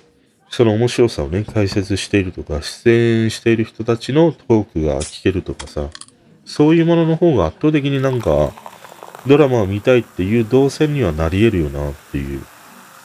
[0.50, 5.90] その面白さをね、解説しているとか、出演している人たちのトークが聞けるとかさ、
[6.46, 8.52] そういうものの方が圧倒的になんか、
[9.28, 12.42] ドラマを見たいっていう動線にはなり得るよなっていう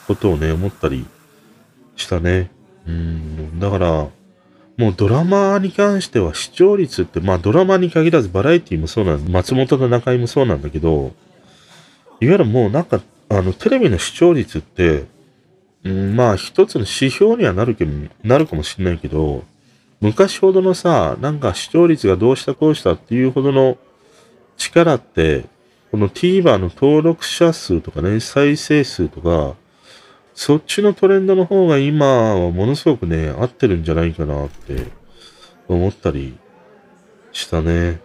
[0.07, 1.05] ことをね、思ったり
[1.95, 2.49] したね。
[2.87, 4.07] うん、だから、
[4.77, 11.13] もうドラマに関しては視聴率って、まあドラマに限らずバラエティもそうなん松本と中井もそうなんだけど、
[12.19, 15.05] いわゆるもうなんか、あの、テレビの視聴率って、
[15.85, 17.91] うん、まあ一つの指標にはなるけど、
[18.23, 19.43] なるかもしれないけど、
[20.01, 23.77] 昔ほどのさ、なんか視聴率がどうしたこうしたっていうほどの
[24.57, 25.45] 力って、
[25.91, 29.55] この TVer の登録者数とかね、再生数とか、
[30.33, 34.87] そっちのトレンドの方が今はものすごくね、合ってるんじゃないかなって
[35.67, 36.35] 思ったり
[37.31, 38.01] したね。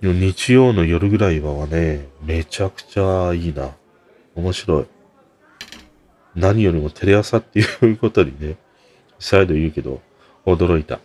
[0.00, 3.70] 日曜の夜ぐらいはね、めちゃくちゃいいな。
[4.34, 4.93] 面白い。
[6.34, 8.56] 何よりもテレ朝っていうことにね、
[9.18, 10.00] 再度言うけど、
[10.44, 11.00] 驚いた。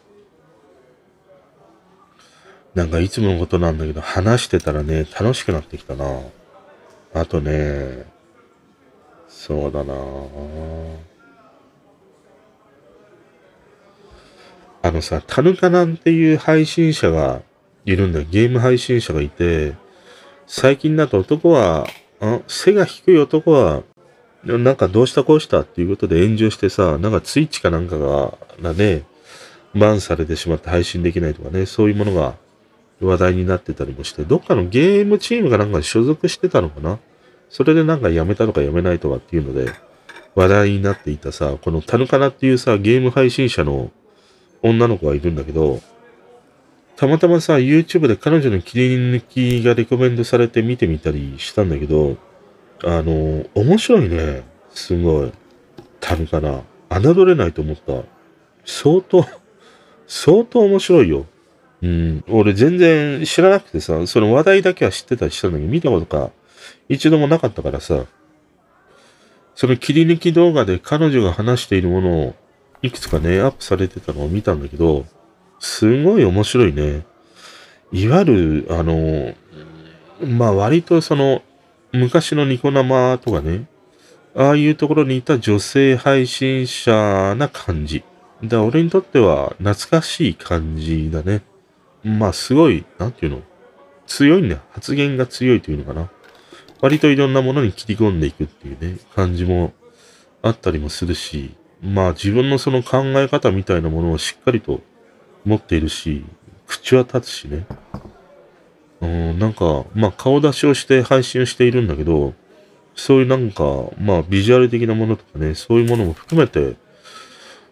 [2.75, 6.05] なんかいつものことなんだけど、話してたらね、楽しくなってきたな。
[7.13, 8.05] あとね、
[9.27, 9.93] そうだな
[14.81, 17.41] あのさ、タヌカナンっていう配信者が
[17.85, 18.25] いるんだよ。
[18.29, 19.73] ゲーム配信者がいて、
[20.47, 21.85] 最近だと男は、
[22.21, 23.83] あ背が低い男は、
[24.45, 29.03] でもなんかどうしたこうしたっていうことで炎上してさ、なんかツイッチかなんかが、がね、
[29.75, 32.35] バンされてしまって配信できないとかね、そういうものが
[33.01, 36.99] 話題になってたりもして、どっかのゲームチームがなんか所属してたのかな？
[37.49, 39.71] それでなんか辞めたとか辞めないとかっていうので、
[40.35, 43.91] 話題になっていたさ、このタヌカナっていうさ、ゲーム配信者の
[44.61, 45.81] 女の子がいるんだけど、
[46.95, 52.17] たまたまさ、YouTube で彼女の切り抜きがレコメンドされて見てみたりしたんだけど、
[52.83, 54.43] あの、面白いね。
[54.71, 55.31] すごい。
[55.99, 56.63] タヌカナ。
[56.89, 58.03] 侮れないと思った。
[58.65, 59.25] 相当、
[60.07, 61.25] 相当面白いよ。
[61.81, 62.23] うん。
[62.29, 66.31] 俺全然知らなくてさ、その話題だけは知ってたりしたんだけど、見たことか
[66.87, 68.05] 一度もなかったからさ、
[69.55, 72.35] その切り抜き動画で彼女が話しているものを
[72.81, 75.05] いくつかね、アップされてたのを見たんだけど、
[75.59, 77.05] すごい面白いね。
[77.91, 79.33] いわゆる、あの、
[80.25, 81.41] まあ割とその、
[81.91, 83.67] 昔のニコ生とかね、
[84.35, 88.03] ああいうところにいた女性配信者な感じ。
[88.43, 91.41] だ俺にとっては懐かしい感じだね。
[92.03, 93.41] まあすごい、なんていうの？
[94.07, 94.61] 強いんだよ。
[94.71, 96.09] 発言が強いというのかな。
[96.79, 99.73] 割といろんなものに切り込んでいくっていうね、感じも
[100.41, 104.81] あったりもするし、まあ自分のその考え方みたいなものをしっかりと
[105.43, 106.23] 持っているし、
[106.67, 107.65] 口は立つしね。
[109.01, 112.33] うん、なんか、まあ顔出しをして配信をしているんだけど、
[112.95, 113.63] そういうなんか、
[113.99, 116.75] まあビジュアル的なものとかね、そういうものも含めて、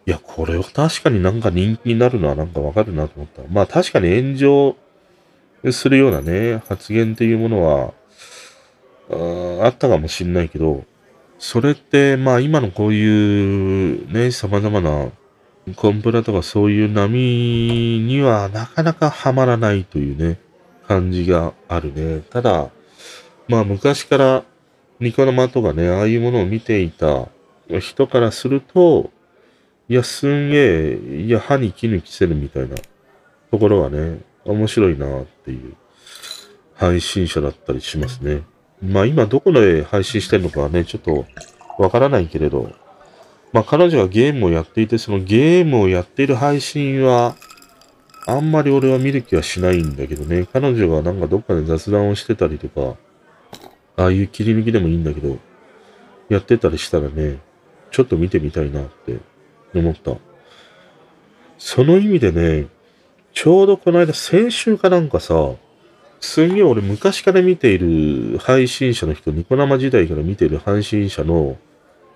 [0.05, 3.41] いや、これは確かになんか人気になるのはなんかわかるなと思った。
[3.51, 4.77] まあ確かに炎上
[5.71, 7.93] するようなね、発言っていうものは、
[9.61, 10.85] ああったかもしんないけど、
[11.39, 15.11] それって、まあ今のこういうね、様々な
[15.75, 20.39] コンプラとかそういう波にはなかなかはまらないというね、
[20.87, 22.21] 感じがあるね。
[22.29, 22.69] ただ、
[23.47, 24.43] まあ昔から
[24.99, 27.27] ニコ生とかね、ああいうものを見ていた
[27.79, 29.11] 人からすると、
[29.89, 32.75] いや、すんげえ、いや、歯に絹着せるみたいな
[33.51, 35.75] ところはね、面白いなっていう
[36.73, 38.43] 配信者だったりしますね。
[38.81, 41.25] まあ今どこで配信してるのかはね、ちょっと
[41.77, 42.71] わからないけれど、
[43.53, 47.35] まあ彼女がゲームをやっていて、そのゲームをやっている配信は、
[48.29, 52.97] あんまり俺は見る気はしないんだけどね、彼女がなんかどっかで雑談をしてたりとか、
[53.95, 55.37] ああいう切り抜きでもいいんだけど、
[56.27, 57.39] やってたりしたらね、
[57.89, 59.17] ちょっと見てみたいなって
[59.73, 60.17] 思った。
[61.57, 62.67] その意味でね、
[63.33, 65.53] ちょうどこの間先週かなんかさ、
[66.19, 71.57] すんげえ俺昔から見ている配信者の人、ニコ生時代から見ている配信者の、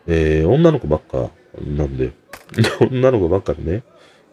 [0.07, 1.30] えー、女の子ばっか
[1.66, 2.12] なんで、
[2.91, 3.84] 女の子ばっかでね、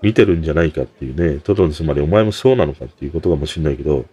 [0.02, 4.04] 見てるんじゃないかっていうね、トトンつまりお前もそうなのかっていうことかもしんないけど、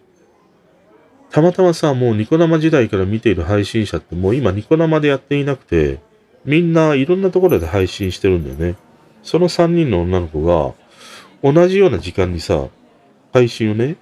[1.30, 6.00] たまたまさ、もうニコ生時代から見ている配信者ってもう今ニコ生でやっていなくて、
[6.44, 8.78] みんないろんなところで配信してるんだよね。
[9.22, 10.74] その3人の女の子が、
[11.42, 12.68] 同じような時間にさ、
[13.32, 13.96] 配信をね、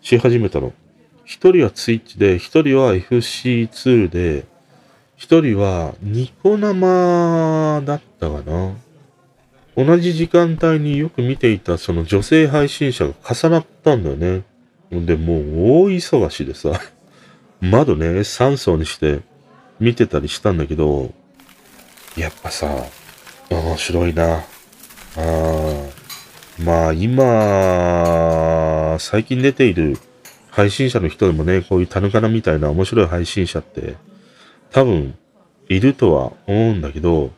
[0.00, 0.72] し始めたの。
[1.24, 4.44] 一人はツイッチで、一人は FC2 で、
[5.16, 8.74] 一人はニコ生だったかな。
[9.76, 14.42] 同じ時間帯によく見ていたその女性配信者が重なったんだよね。
[14.90, 16.78] で、もう大忙しでさ、
[17.60, 19.20] 窓ね、3層にして
[19.80, 21.12] 見てたりしたんだけど、
[22.16, 22.84] やっぱさ、
[23.48, 24.34] 面白いな。
[24.34, 24.44] あ
[25.16, 26.02] あ。
[26.62, 29.96] まあ今、最近出ている
[30.50, 33.96] 配信者の人でもね、こういうタヌカナみたいな面白い配信者って
[34.70, 35.14] 多分
[35.68, 37.30] いるとは思うんだけど、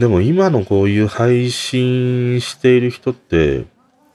[0.00, 3.66] でも今のこういう配信している人って、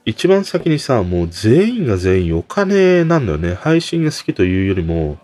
[0.04, 3.54] 一番先にさ、もう全員が全員お金なんだよね。
[3.54, 5.16] 配信が好きというよりも、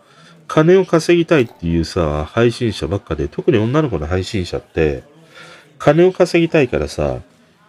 [0.47, 5.03] 金を稼ぎたいっていうさ、配信者ばっかで、特に女の子の配信者って、
[5.81, 7.19] 金を稼ぎたいからさ、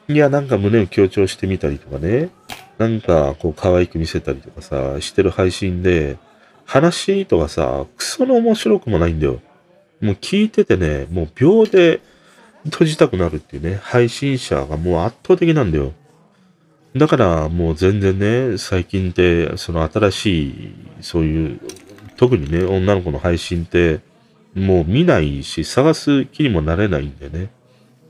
[0.08, 2.30] いや、なんか胸を強調してみたりとかね、
[2.78, 6.20] なんかこう可愛く見せたりとかさ、してる配信で、
[6.66, 9.41] 話とかさ、クソの面白くもないんだよ。
[10.00, 12.00] もう聞いててね、もう秒で
[12.66, 15.93] 閉じたくなるっていうね、配信者がもう圧倒的なんだよ。
[16.95, 21.59] だからもう全然ね、最近って、その新しい、そういう、
[22.18, 23.99] 特にね、女の子の配信って、
[24.53, 27.49] もう見ないし、探す気にもなれないんだよね。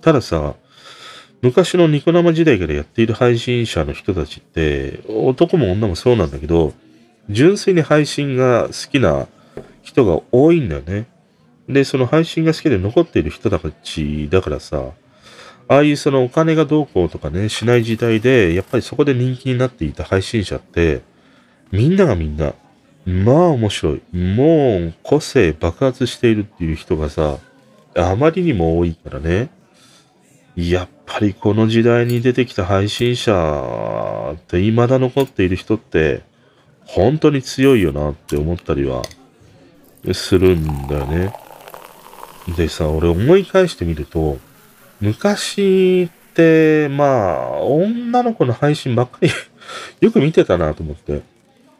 [0.01, 0.55] たださ、
[1.41, 6.73] 昔のニコ生時代からやっている配信者の人たちって、男も女もそうなんだけど、
[7.29, 9.27] 純粋に配信が好きな
[9.81, 11.05] 人が多いんだよね。
[11.67, 14.91] で、その配信が好きで残っている人たちだからさ、
[15.67, 21.01] ああいうそのお金がどうこうとかね、しない時代で、やっぱりそこで人気になっていた配信者って、
[21.71, 22.53] みんながみんな、
[23.05, 24.01] まあ面白い。
[24.15, 27.37] もう個性爆発しているっていう人がさ、
[27.95, 29.49] あまりにも多いからね。
[30.55, 36.21] やっぱりこの時代に出てきた配信者って未だ残っている人って
[36.85, 39.01] 本当に強いよなって思ったりは
[40.13, 41.33] するんだよね。
[42.47, 44.37] でさ、俺思い返してみると、
[44.99, 49.29] 昔って、まあ、女の子の配信ばっかり
[50.01, 51.21] よく見てたなと思って。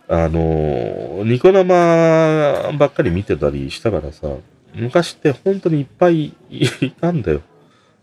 [0.07, 4.27] あの、ニコ生ばっかり見てたりしたからさ、
[4.75, 7.41] 昔って本当にいっぱいいたんだよ。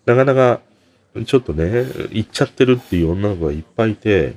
[0.06, 0.60] なかなか、
[1.26, 4.34] ちょっとね、行っちゃってるっていう女の子がいっぱいいて、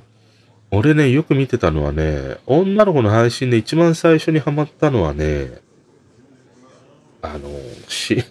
[0.70, 5.63] 俺ね、よく見てたのはね、女の子の配信で一番最初にハマったのはね、
[7.24, 7.48] あの、
[7.88, 8.22] し、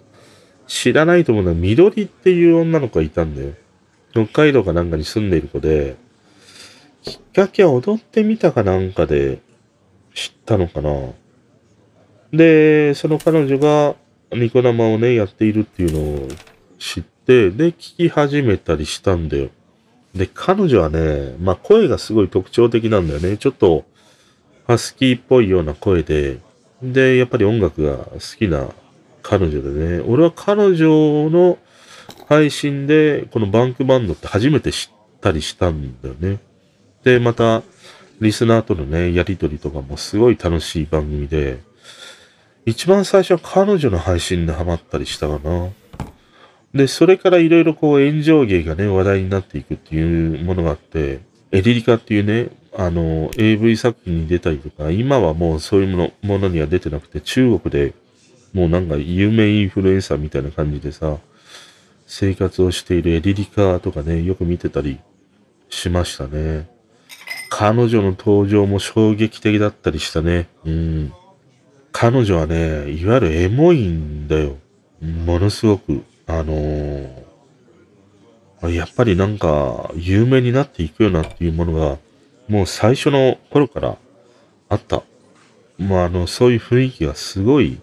[0.67, 3.53] 知らないと思うのは、緑っていう女の子がいたんだよ。
[4.11, 5.95] 北海道かなんかに住んでいる子で、
[7.01, 9.39] きっかけは踊ってみたかなんかで
[10.13, 10.91] 知ったのかな。
[12.31, 13.95] で、その彼女が
[14.31, 16.27] ニコ生をね、やっているっていうのを
[16.79, 19.49] 知って、で、聞き始めたりしたんだよ。
[20.15, 23.37] で、彼女はね、まあ声がすごい特徴的なんだよね。
[23.37, 23.85] ちょっと、
[24.67, 26.37] ハスキーっぽいような声で、
[26.81, 28.69] で、やっぱり音楽が好きな
[29.23, 31.57] 彼女でね、俺は彼女の
[32.27, 36.39] 配信で、このバンクバンドって初めて知ったりしたんだよね。
[37.03, 37.63] で、また、
[38.21, 41.59] リスナーとのね、やりとりとかもすごい楽しい番組で、
[42.65, 45.69] 一番最初は彼女の配信でハマったりしたかな。
[46.73, 51.19] で、それからいろいろこう炎上芸がね、話題になっていくっていうものがあって、
[51.51, 57.93] エリリカっていうね、あの、AV 作品に出たりとか、今はもうそういうものものには出てなくて、中国で
[58.53, 61.17] もうなんか有名インフルエンサーみたいな感じでさ、
[62.05, 64.99] 生活をしているエリリカとかね、よく見てたり
[65.69, 66.69] しましたね。
[67.49, 70.47] 彼女の登場も衝撃的だったりしたね。
[70.65, 71.13] うん。
[71.91, 74.57] 彼女はね、いわゆるエモいんだよ。
[75.01, 76.03] ものすごく。
[76.25, 81.97] あのー、やっぱりなんか、有名になっていくよなっていうものが、
[82.47, 83.97] もう最初の頃から
[84.69, 85.03] あった。
[85.77, 87.79] まあ、あの、そういう雰囲気がすごい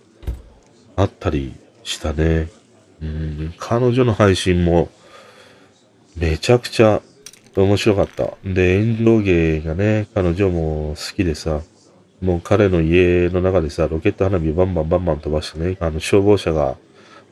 [1.00, 2.48] あったりしたね。
[3.02, 4.88] うん、彼女の配信も、
[6.16, 7.00] めちゃくちゃ
[7.56, 8.34] 面白かった。
[8.44, 11.62] で、炎上芸がね、彼女も好きでさ、
[12.20, 16.76] もう彼の家の中でさ、ロケット花火バンバンバンバン飛ばしてね、あの消防車が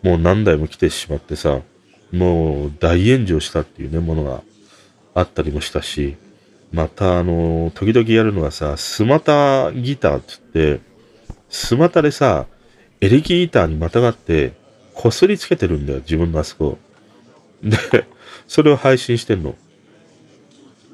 [0.03, 1.61] もう何台も来てしまってさ、
[2.11, 4.43] もう大炎上したっていうね、ものが
[5.14, 6.16] あったりもしたし、
[6.73, 10.85] またあの、時々やるのがさ、スマタギターって言って、
[11.51, 12.47] スマタでさ、
[13.01, 14.53] エレキギターにまたがって、
[14.94, 16.78] こすりつけてるんだよ、自分のあそこ。
[17.62, 17.76] で、
[18.46, 19.55] それを配信してんの。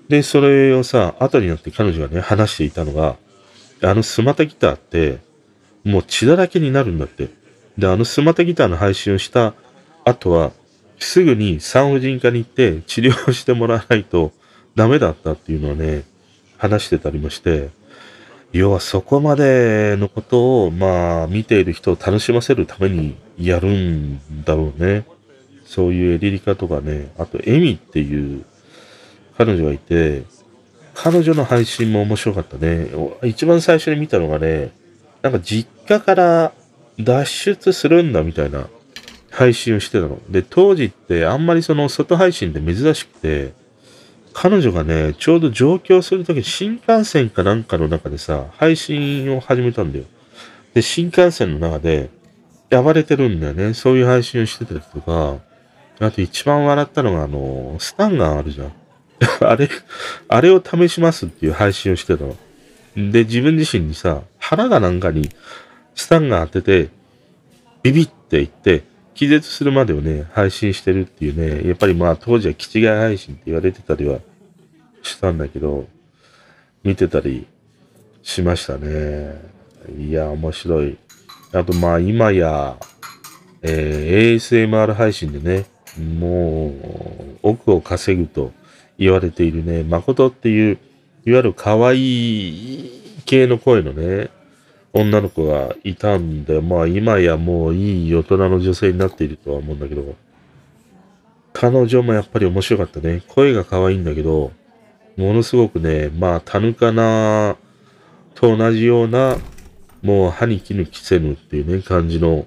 [0.09, 3.17] で、それをさ、後になって彼女がね、話していたのが、
[3.83, 5.19] あのスマタギターって、
[5.85, 7.29] もう血だらけになるんだって。
[7.79, 9.55] で、あのスマタギターの配信をした
[10.05, 10.53] 後は、
[10.99, 14.33] すぐに産婦人科に行って治療してもらわないと
[14.77, 16.05] ダメだったっていうのはね、
[16.57, 17.71] 話してたりもして、
[18.55, 25.05] 要はそこまでのことを、まあ、見ている人を楽しませるためにやるんだろうね。
[25.67, 28.45] そういうエリリカとかね、あとエミっていう
[29.37, 30.23] 彼女がいて、
[30.95, 32.91] 彼女の配信も面白かったね。
[33.25, 34.71] 一番最初に見たのがね、
[35.23, 36.53] なんか実家から
[36.97, 38.69] 脱出するんだみたいな
[39.33, 40.21] 配信をしてたの。
[40.29, 43.53] で、当時ってあんまりその外配信って珍しくて、
[44.35, 50.05] 彼女がね、ちょうど上京するとき新幹線かなんかの中でさ、配信を始めたんだよ。
[50.75, 52.11] で、新幹線の中で、
[52.71, 53.75] 暴れてるんだよね。
[53.75, 55.39] そういう配信をしてたりとか、
[56.01, 58.73] あと一番笑ったのが、あの、スタンガンあるじゃん。
[59.41, 59.69] あれ、
[60.29, 62.37] あれを試しますっていう配信をしてたの。
[62.97, 65.31] で、自分自身にさ、腹がなんかに
[65.95, 66.91] スタンガン当てて、
[67.83, 68.83] ビビって言って、
[69.15, 74.19] 気絶するまでをね、配信してるっていうね、やっぱりまあ当時は気違い配信って言われてたりは
[75.03, 75.87] したんだけど、
[76.83, 77.47] 見てたり
[78.23, 79.41] しましたね。
[79.99, 80.99] いや、面白い。
[81.53, 82.77] あとまあ今や、
[83.63, 85.67] えー、ASMR 配信でね、
[85.99, 88.53] もう奥を稼ぐと
[88.99, 90.79] 言われているね、誠っていう、
[91.25, 94.29] いわゆる可愛い系の声のね、
[94.95, 100.15] 女の子がいたんで、まあ今やもういい大人の女性になっているとは思うんだけど、
[101.53, 103.23] 彼女もやっぱり面白かったね。
[103.29, 104.53] 声が可愛いんだけど、
[105.17, 107.57] ものすごくね、まあ、タヌカナ
[108.35, 109.37] と同じような、
[110.03, 112.47] もう歯に衣着せぬっていうね、感じの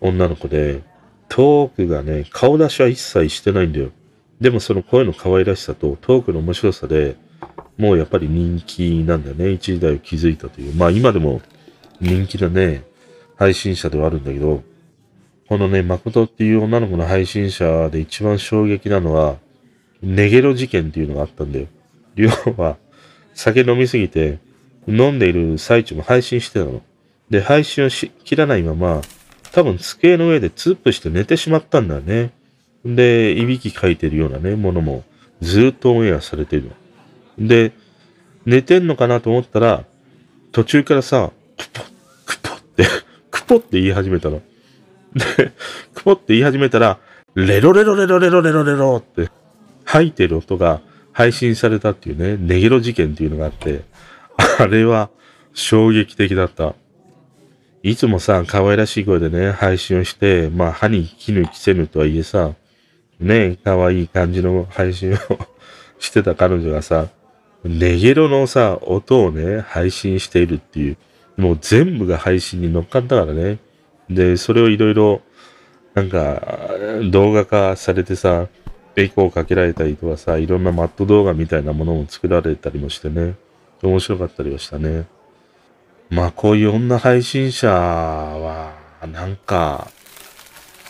[0.00, 0.82] 女の子で、
[1.28, 3.90] トークがね、顔出しは一切してないんだよ。
[4.40, 7.16] でもその声の可愛らしさとトークの面白さで、
[7.78, 9.50] もうやっぱり人気なんだよね。
[9.50, 10.74] 一時代を築いたという。
[10.74, 11.42] まあ今でも
[12.00, 12.84] 人気だね、
[13.36, 14.62] 配信者ではあるんだけど、
[15.48, 19.36] このね、誠っていう女の子の配信者で一番衝撃なのは、
[20.02, 21.66] ネゲロ事件っていうのがあったんだよ。
[22.16, 22.76] 要は、
[23.34, 24.38] 酒飲みすぎて、
[24.88, 26.82] 飲んでいる最中も配信してたの。
[27.30, 29.02] で、配信をし切らないまま、
[29.52, 32.32] 多分机の上でツープして寝てしまったんだよね。
[32.84, 35.04] で、いびきかいてるようなね、ものも
[35.40, 36.70] ずっとオンエアされてるの。
[37.38, 37.72] で、
[38.44, 39.84] 寝てんのかなと思ったら、
[40.52, 41.86] 途中からさ、クポッ、
[42.26, 42.86] クポって、
[43.30, 44.42] クポって言い始めたの。
[45.14, 45.52] で、
[45.94, 46.98] クポって言い始めたら、
[47.34, 49.30] レロレロレロレロレロレロって、
[49.84, 50.80] 吐いてる音が
[51.12, 53.82] 配信されたっていうね、ネギロ事件っていうのがあって、
[54.58, 55.10] あれは
[55.54, 56.74] 衝撃的だった。
[57.82, 62.54] いつもさ、可愛らしい声でね、配信をして、まあ、歯に絹着せぬとはいえさ、
[63.20, 65.16] ね、可愛い感じの配信を
[65.98, 67.08] してた彼女がさ、
[67.68, 70.96] ネゲロのさ、音をね、配信しているっていう、
[71.36, 73.58] もう全部が配信に乗っかったからね。
[74.08, 75.20] で、それをいろいろ、
[75.94, 76.42] なんか、
[77.10, 78.48] 動画化されてさ、
[78.96, 83.34] エコーかけられたりとかさ、いろんなマット動画みたいなものも作られたりもしてね、
[83.82, 85.06] 面白かったりはしたね。
[86.08, 88.74] まあ、こういう女配信者は、
[89.12, 89.90] なんか、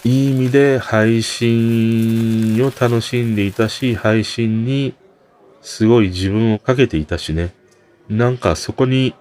[0.04, 4.94] いい意味で配信を楽しんでいたし、配信に
[5.66, 7.52] すごい自分をかけていたしね。
[8.08, 9.16] なんかそこに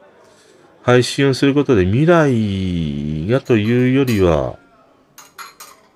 [0.83, 4.59] 配信をすることで未来がというよりは、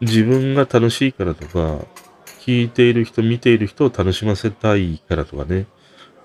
[0.01, 1.85] 自分が楽しいからとか、
[2.39, 5.67] 聞いている人、見ている人を楽しませたいからとかね。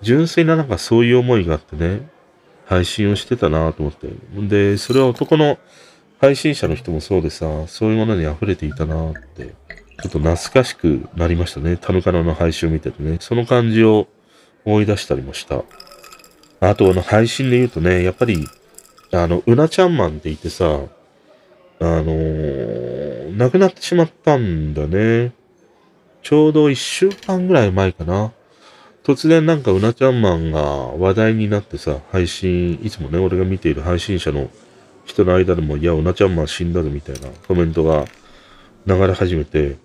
[0.00, 2.08] 純粋ななんかそういう思いがあってね、
[2.64, 4.08] 配信をしてたなと思って。
[4.48, 5.58] で、それは男の
[6.18, 9.54] 配信者の人もそうでさ、そういうものに溢れていたなって、
[10.02, 11.76] ちょっと懐かしくなりましたね。
[11.76, 13.18] タヌカナの配信を見ててね。
[13.20, 14.08] その感じを
[14.64, 15.62] 思い出したりもした。
[16.60, 18.48] あと、あの、配信で言うとね、やっぱり、
[19.12, 20.80] あの、うなちゃんマンって言ってさ、
[21.80, 25.32] あのー、亡くなってしまったんだね。
[26.22, 28.32] ちょうど一週間ぐらい前かな。
[29.02, 34.48] 突然なんかうなちゃんマンが話題になってさ、配信、いつもね、俺が見ている配信者の
[35.04, 38.06] 人の間でも、いや、うなちゃんマン死んだぞみたいなコメントが
[38.86, 39.76] 流れ始めて、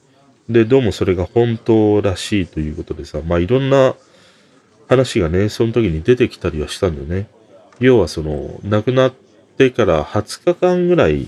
[0.47, 3.95] で、どうもそれが本当らしいということでさ、まあいろんな
[4.90, 7.30] 話がね、その時に出てきたりはしたんだよね。
[7.80, 9.14] 要はその、亡くなっ
[9.57, 11.28] てから20日間ぐらい、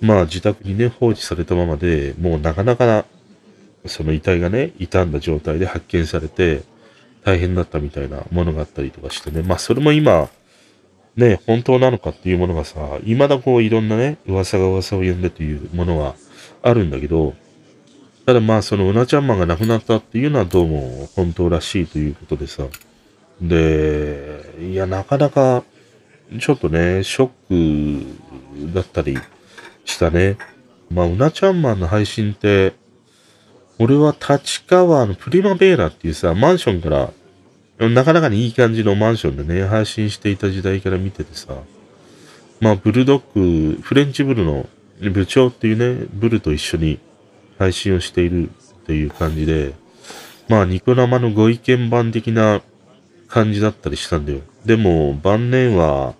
[0.00, 3.04] まあ自宅にね、放置されたままで、もうなかなかな
[3.86, 6.62] その遺体がね、傷んだ状態で発見されて、
[7.24, 9.42] 大変だったみたいなものがあったりとかしてね。
[9.42, 10.28] まあそれも今、
[11.14, 16.14] ね、本当なのかっていうものがさ、未だこういろんなね、噂が噂を呼んでというものは
[16.62, 17.34] あるんだけど、
[18.24, 22.64] ただまあそのうなちゃんマンが亡くなったっていうのはどうも本当らしいということでさ。
[23.40, 25.64] で、いや、なかなか、
[26.38, 28.04] ちょっとね、ショッ
[28.68, 29.18] クだったり
[29.84, 30.38] したね。
[30.90, 32.74] まあ、うなちゃんマンの配信って、
[33.78, 37.12] 俺は立川のプリマベーラっていうさ、マンションから
[37.88, 41.56] なかなかにいい感じのマンションでね、配信していた時代から見ててさ、
[42.60, 44.68] まあ、ブルドッグ、フレンチブルの
[45.00, 47.00] 部長っていうね、ブルと一緒に
[47.58, 48.52] 配信をしているっ
[48.86, 49.74] ていう感じで、
[50.48, 52.60] まあ、ニコ生のご意見番的な
[53.28, 54.40] 感じだったりしたんだよ。
[54.64, 56.14] でも、晩年は、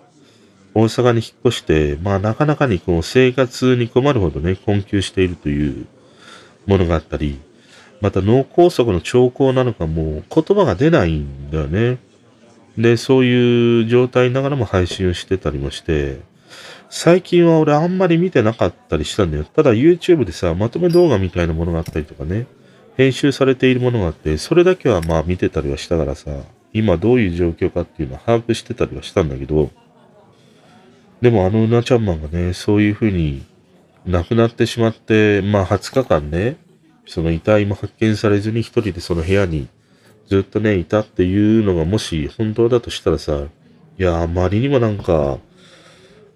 [0.74, 5.86] 大阪に引っ越して、まあ、なかなかにこう、生活に困るほどね、困窮しているという
[6.66, 7.38] ものがあったり、
[8.00, 11.98] また脳梗塞の兆候なのかも言葉が出ないんだよね。
[12.76, 16.20] で、そういう状態ながらも配信をしてたりもして、
[16.94, 19.44] 最近は俺あんまり見てなかったりしたんだよ。
[19.44, 22.46] ただ YouTube でさ、まとめ動画みたいなものがあったりとかね、
[22.98, 26.30] 編集されているものがあって、それだけはまあ見てたりはしたからさ、
[26.74, 29.70] 今どういう状況かっていうのは把握してたりはしたんだけど、
[31.22, 33.42] でもあのうなちゃんマンがね、そういう風に
[34.04, 36.58] 亡くなってしまって、まあ20日間ね、
[37.06, 39.66] その遺体も発見されずに一人でその部屋に
[40.26, 43.46] ずっとね、いたっていうのがもし本当だとしたらさ、
[43.98, 45.38] いや、あまりにもなんか、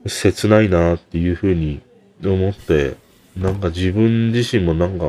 [0.09, 1.81] 切ないなっていうふうに
[2.25, 2.97] 思って、
[3.37, 5.07] なんか自分自身もなんか、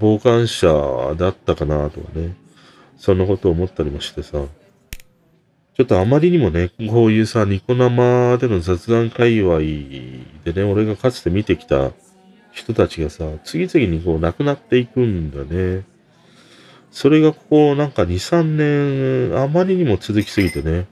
[0.00, 2.36] 傍観者だったかなとかね、
[2.96, 4.44] そんなことを思ったりもしてさ、
[5.78, 9.58] ちょっとあまりにもね、こういうさ、ニコ生での雑談界隈
[10.44, 11.92] でね、俺がかつて見てきた
[12.52, 15.84] 人たちがさ、次々にこう亡くなっていくんだね。
[16.90, 20.86] それがこうなんか2、3年あまりにも続きすぎてね。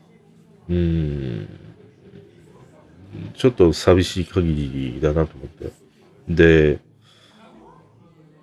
[0.69, 1.66] うん。
[3.35, 4.55] ちょっと寂しい限
[4.95, 5.73] りだなと思って。
[6.29, 6.79] で、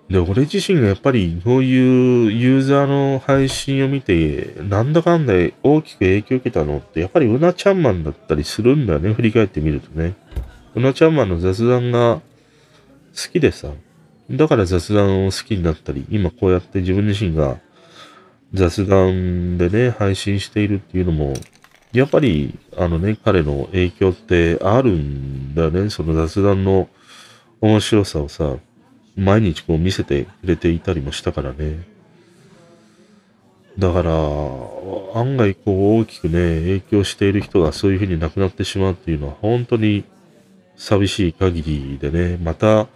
[0.08, 5.32] で、俺自身がやっぱりこういうユーザーの配信を見て、なんだかんだ
[5.62, 10.14] 大きく影響を受けたのって、やっぱりうなちゃんマンだったりするんだよね、振り返ってみるとね。
[10.74, 12.20] うなちゃんマンの雑談が
[13.14, 13.70] 好きでさ、
[14.30, 17.58] だから雑談を好きになったり、今こうやって自分自身が
[18.52, 21.34] 雑談でね、配信しているっていうのも、
[21.94, 25.90] やっぱり、あのね、彼の影響ってあるんだよね。
[25.90, 26.88] その雑談の
[27.60, 28.56] 面白さをさ、
[29.16, 31.86] 毎日こう見せてくれていたりもしたからね。
[33.78, 34.10] だから、
[35.14, 40.04] 案外こう大きくね、影響している人がそういうふうに亡くなってしまうっていうのは本当に
[40.76, 42.88] 寂しい限りでね、また、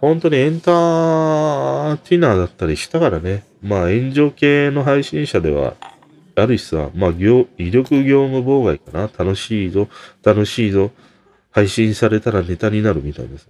[0.00, 5.74] 本当にエンターテイナーだったりしたからね、まあ炎上系の配信者では
[6.36, 9.02] あるしさ、まあ業、威力業務妨害かな？
[9.02, 9.88] 楽しいぞ、
[10.22, 10.90] 楽しいぞ、
[11.50, 13.46] 配信されたらネタになるみたいなさ。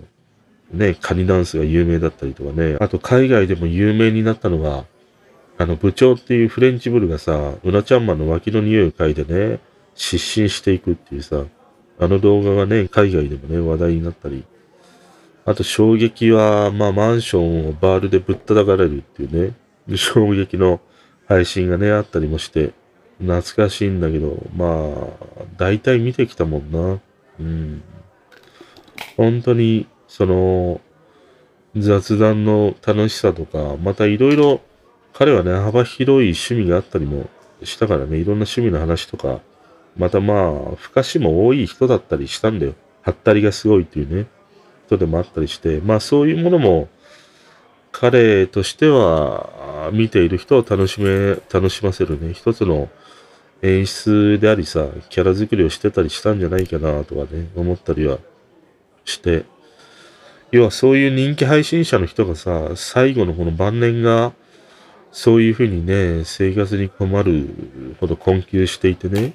[0.72, 2.76] ね、カニダンスが有名だったりとかね。
[2.80, 4.84] あと海外でも有名になったのが、
[5.56, 9.60] あの部長っていうフレンチブルがさ、うなちゃんマンの脇の匂いを嗅いでね、
[9.94, 11.44] 失神していくっていうさ、
[12.00, 14.44] あの動画がね、海外でもね、話題になったり。
[15.46, 19.48] あと衝撃は、まあマンションをバールでぶったたかれるっていう
[19.88, 20.80] ね、衝撃の
[21.26, 22.72] 配信がね、あったりもして、
[23.18, 27.00] 懐かしいんだけど、まあ、大体見てきたもんな。
[27.40, 27.82] うん。
[29.16, 30.80] 本当に、その、
[31.76, 34.60] 雑談の楽しさとか、またいろいろ、
[35.12, 37.28] 彼はね、幅広い趣味があったりも
[37.62, 39.40] したからね、いろんな趣味の話とか、
[39.96, 42.74] またまあ、不可視も多い人だったりしたんだよ。
[43.02, 44.26] はったりがすごいっていうね、
[44.86, 46.88] 人でもあったりして、まあそういうものも、
[47.92, 49.50] 彼としては、
[49.92, 52.88] 見ている人を楽しめ、楽しませるね、一つの
[53.62, 58.18] 演出でありさ、キャラ作りをしてたりしたんじゃないかなとかね、思ったりは
[59.04, 59.44] して、
[60.50, 64.32] 要はそういう人気配信者の人がさ、最後のこの晩年が、
[65.10, 67.48] そういうふうにね、生活に困る
[68.00, 69.34] ほど困窮していてね、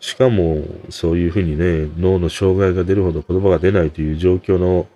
[0.00, 4.86] しかもそういうふうにね、脳の障害が出るほど言葉が出ないという状況の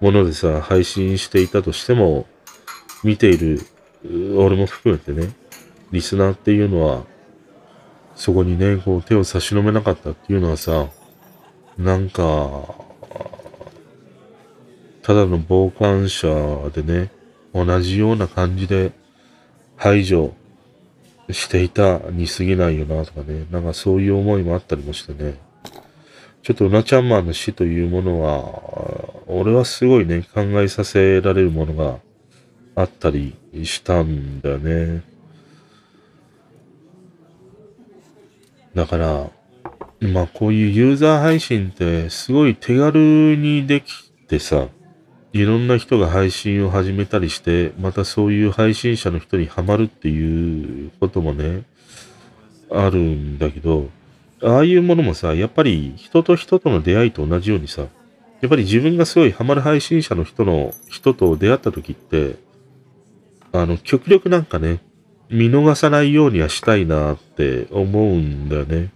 [0.00, 2.26] ものでさ、配信していたとしても、
[3.02, 3.60] 見ている、
[4.04, 5.32] 俺も含めてね、
[5.90, 7.04] リスナーっていうのは、
[8.14, 10.88] そこにね、こう手を差し伸べなかったっていうのはさ、
[11.78, 12.74] なんか、
[15.02, 17.10] ただの傍観者でね、
[17.54, 18.92] 同じような感じで
[19.76, 20.34] 排除
[21.30, 25.38] していたに過ぎないよなとかね、なんかそういう思いもあったりもしてね、
[26.42, 31.98] ちょっとうなちゃんマンの死というものは、俺はすごいね、考えさせられるものが
[32.76, 35.02] あったりしたんだね。
[38.74, 39.30] だから、
[40.00, 44.68] まあこういうユーザー配信ってすごい手軽にできてさ、
[45.32, 51.64] いろんな人が配信を始めたりして、またそういう配信者の人にハマるっていうこともね、
[52.70, 53.88] あるんだけど、
[54.42, 57.88] ああいうものもさ、やっぱり人と人との出会いと同じようにさ、や
[58.46, 62.36] っぱり自分がすごいハマる配信者の人の人と出会った時って、
[63.54, 64.80] あの、極力なんかね、
[65.30, 68.92] 見逃さないようにはしたいなって思うんだよね。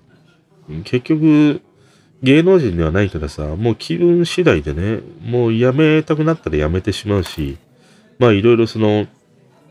[0.85, 1.61] 結局、
[2.25, 7.57] 芸能人ではないからさ、もう気分次第でね、もうやめたくなったらやめてしまうし、
[8.19, 9.07] まあいろいろその、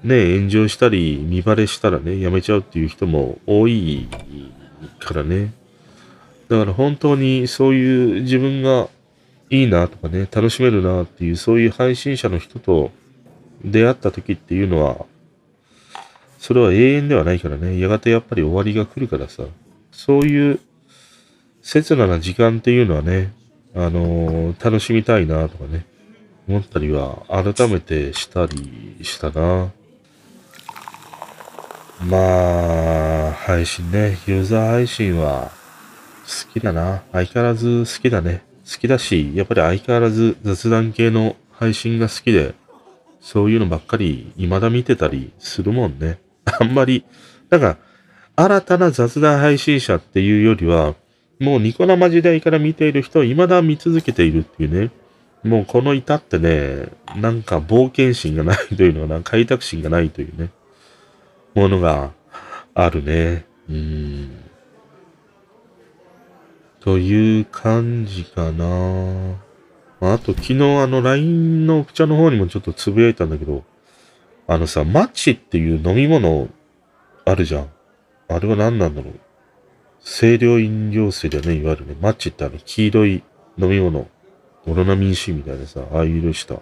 [0.04, 4.08] ね、炎上したり、見バレしたらね、やめちゃうっていう人も多い
[5.00, 5.54] からね。
[6.48, 8.88] だから本当にそういう自分が
[9.50, 12.92] いいなとかね、楽しめるなっていう、そういう配信者の人と
[13.64, 15.06] 出会った時っていうのは、
[16.40, 19.44] それは永遠ではないからね、やがてやっぱり終わりが来るからさ、
[19.92, 20.60] そういう
[21.62, 23.34] 切なな時間っていうのはね、
[23.76, 25.86] あのー、楽しみたいなとかね、
[26.48, 29.72] 思ったりは改めてしたりしたな。
[32.06, 35.52] まあ、配信ね、ユーザー配信は
[36.26, 37.04] 好きだな。
[37.12, 38.44] 相変わらず好きだね。
[38.72, 42.54] 好きだし、やっぱり相変わらず雑談系の配信が好きで、
[43.20, 46.20] そういうのばっかり未だ見てたりするもんね。
[46.60, 47.06] あんまり、
[47.50, 47.78] なんか、
[48.36, 50.96] 新たな雑談配信者っていうよりは、
[51.40, 54.92] もうニコ生時代から見ている人を未だ見続けているっていうね。
[55.44, 60.50] もうこの至ってね、なんか冒険心がないというのかな、開拓心がないというね。
[61.54, 62.12] ものが
[62.74, 63.46] あるね。
[63.70, 64.32] うん。
[66.80, 69.47] という感じかな。
[70.00, 73.64] あと、昨日あの LINE のくちゃの方にもちょっとつぶやいたんだけど、
[74.48, 76.48] あのさ、マッチっていう飲み物
[77.26, 77.70] あるじゃん。
[78.30, 79.20] あれは何なんだろう。
[80.04, 81.96] 清涼飲料水だよね、いわゆるね。
[82.00, 83.24] マッチってあの黄色い
[83.58, 84.08] 飲み物。
[84.68, 86.60] オロナミン C みたいなさ、ああいう色した。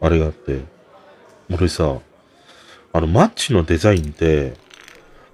[0.00, 0.60] あれがあって。
[1.50, 1.98] 俺さ、
[2.92, 4.54] あの、マッチのデザインって、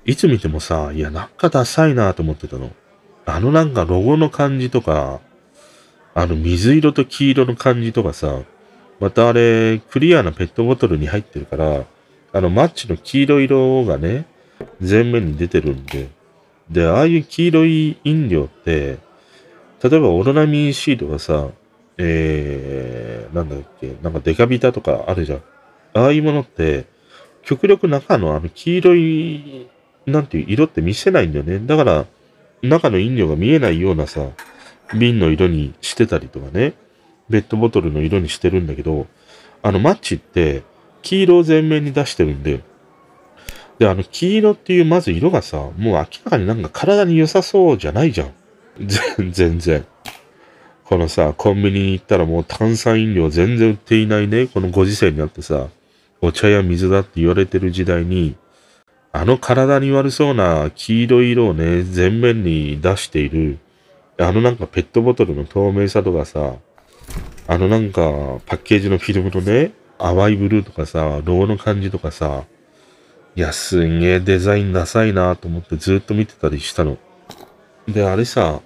[0.04, 2.70] いつ見てもさ、いや、なんかダサいなと思ってたの。
[3.26, 5.20] あのなんかロゴの感じとか、
[6.14, 8.40] あの水色と黄色の感じとかさ、
[9.00, 11.84] またあれ、クリアなペットボトルに入ってるから、
[12.32, 14.26] あのマッチの黄色色がね、
[14.80, 16.08] 前面に出てるんで、
[16.70, 18.98] で、ああいう黄色い飲料って、
[19.82, 21.48] 例えばオロナミン C とかさ、
[21.98, 25.42] えー、なんだっけ、なんかデカビタとかあるじゃん。
[25.94, 26.86] ああいうものって、
[27.42, 29.68] 極力中のあの黄色い、
[30.06, 31.58] なんていう色って見せないんだよね。
[31.58, 32.06] だから、
[32.62, 34.28] 中の飲料が見えないようなさ、
[34.92, 36.74] 瓶の色にしてたりとかね、
[37.30, 39.06] ペットボトルの色にしてるんだけど、
[39.62, 40.62] あのマッチって
[41.02, 42.60] 黄色を前面に出してるんで、
[43.78, 48.32] で、あの黄色っていうまず色がさ、もう明らかになんか体に良さそうじゃないじゃん。
[49.32, 49.84] 全然。
[50.84, 55.68] このさ、コンビニに行ったらもう炭酸飲料全然売っていないね、このご時世になってさ、
[56.20, 58.36] お茶や水だって言われてる時代に、
[59.12, 63.58] あの体に悪そうな黄色い色をね、前面に出している、
[64.18, 66.54] あのなんかペットボトルの透明さとかさ、
[67.46, 68.00] あのなんか
[68.46, 72.44] パッケージのフィルムのね、淡いブルーとかさ、ロゴの感じとかさ、
[73.36, 76.98] いや、すんげえデザインダサいなと思ってずっと見てたりしたの。
[77.88, 78.60] で、あれさ、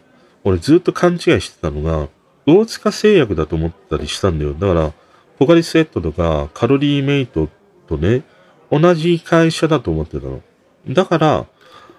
[0.45, 2.09] 俺ずっと勘違いしてたのが、
[2.47, 4.53] 大塚製薬だと思ったりしたんだよ。
[4.55, 4.93] だから、
[5.39, 7.49] ポカリスエットとかカロリーメイト
[7.87, 8.23] とね、
[8.71, 10.43] 同じ会社だと思ってたの。
[10.89, 11.47] だから、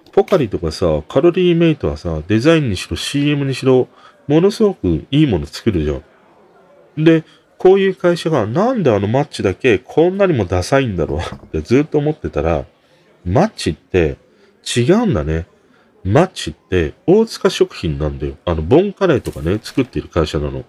[0.09, 3.87] ポカリとかさ、カロリーメイトはさ、デザインにしろ CM にしろ、
[4.27, 7.03] ものすごくいいもの作るじゃん。
[7.03, 7.23] で、
[7.57, 12.65] こういう会社がなんであのマッチだけこんなにもダサいんだろうってずっと思ってたら、
[13.25, 14.17] マッチって
[14.63, 15.45] 違うんだね。
[16.03, 18.35] マッチって大塚食品なんだよ。
[18.45, 20.63] あの、ボンカレーとかね、作っている会社なの。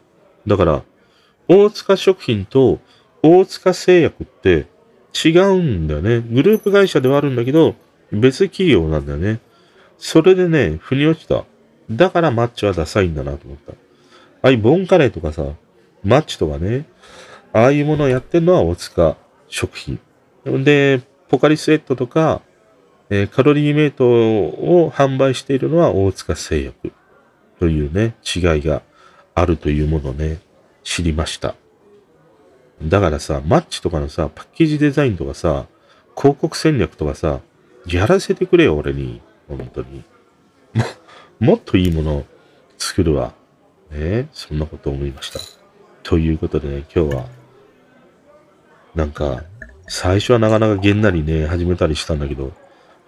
[0.46, 0.82] だから、
[1.48, 2.80] 大塚食品と
[3.22, 4.66] 大塚製薬って
[5.24, 6.20] 違うんだよね。
[6.20, 7.74] グループ会社ではあるんだけど、
[8.12, 9.40] 別企業なんだよね。
[9.98, 11.44] それでね、腑に落ちた。
[11.90, 13.72] だからマッチはダサいんだなと思った。
[13.72, 13.76] あ
[14.42, 15.44] あいうボンカレーとかさ、
[16.02, 16.86] マッチとかね、
[17.52, 19.16] ああいうものをやってるのは大塚
[19.48, 19.98] 食品。
[20.44, 22.42] で、ポカリスエットとか、
[23.10, 26.92] えー、カロリーメイトを販売しているのは大塚製薬
[27.58, 28.82] というね、違いが
[29.34, 30.38] あるというものをね、
[30.84, 31.54] 知りました。
[32.82, 35.66] だからさ、マッチとかのさ、パッケージデザインとかさ、
[36.16, 37.40] 広告戦略とかさ、
[37.86, 39.20] やらせてくれよ、俺に。
[39.48, 40.04] 本当に。
[40.74, 40.84] も、
[41.40, 42.26] もっといいものを
[42.78, 43.34] 作るわ。
[43.90, 45.40] ねそんなこと思いました。
[46.02, 47.26] ということでね、今日は、
[48.94, 49.44] なんか、
[49.88, 52.52] 最初はなかなかげんなりね、始めたりしたんだけど、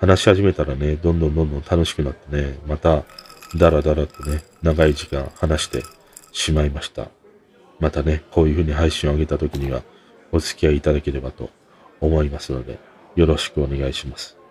[0.01, 3.05] 話し始めたらね、どんどんどんどん楽しくなってね、また、
[3.55, 5.83] だらだらとね、長い時間話して
[6.33, 7.09] しまいました。
[7.79, 9.83] またね、こういう風に配信を上げた時には、
[10.33, 11.51] お付き合いいただければと
[12.01, 12.79] 思いますので、
[13.15, 14.42] よろしくお願いします。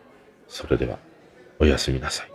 [0.51, 0.99] それでは、
[1.59, 2.30] おやすみなさい。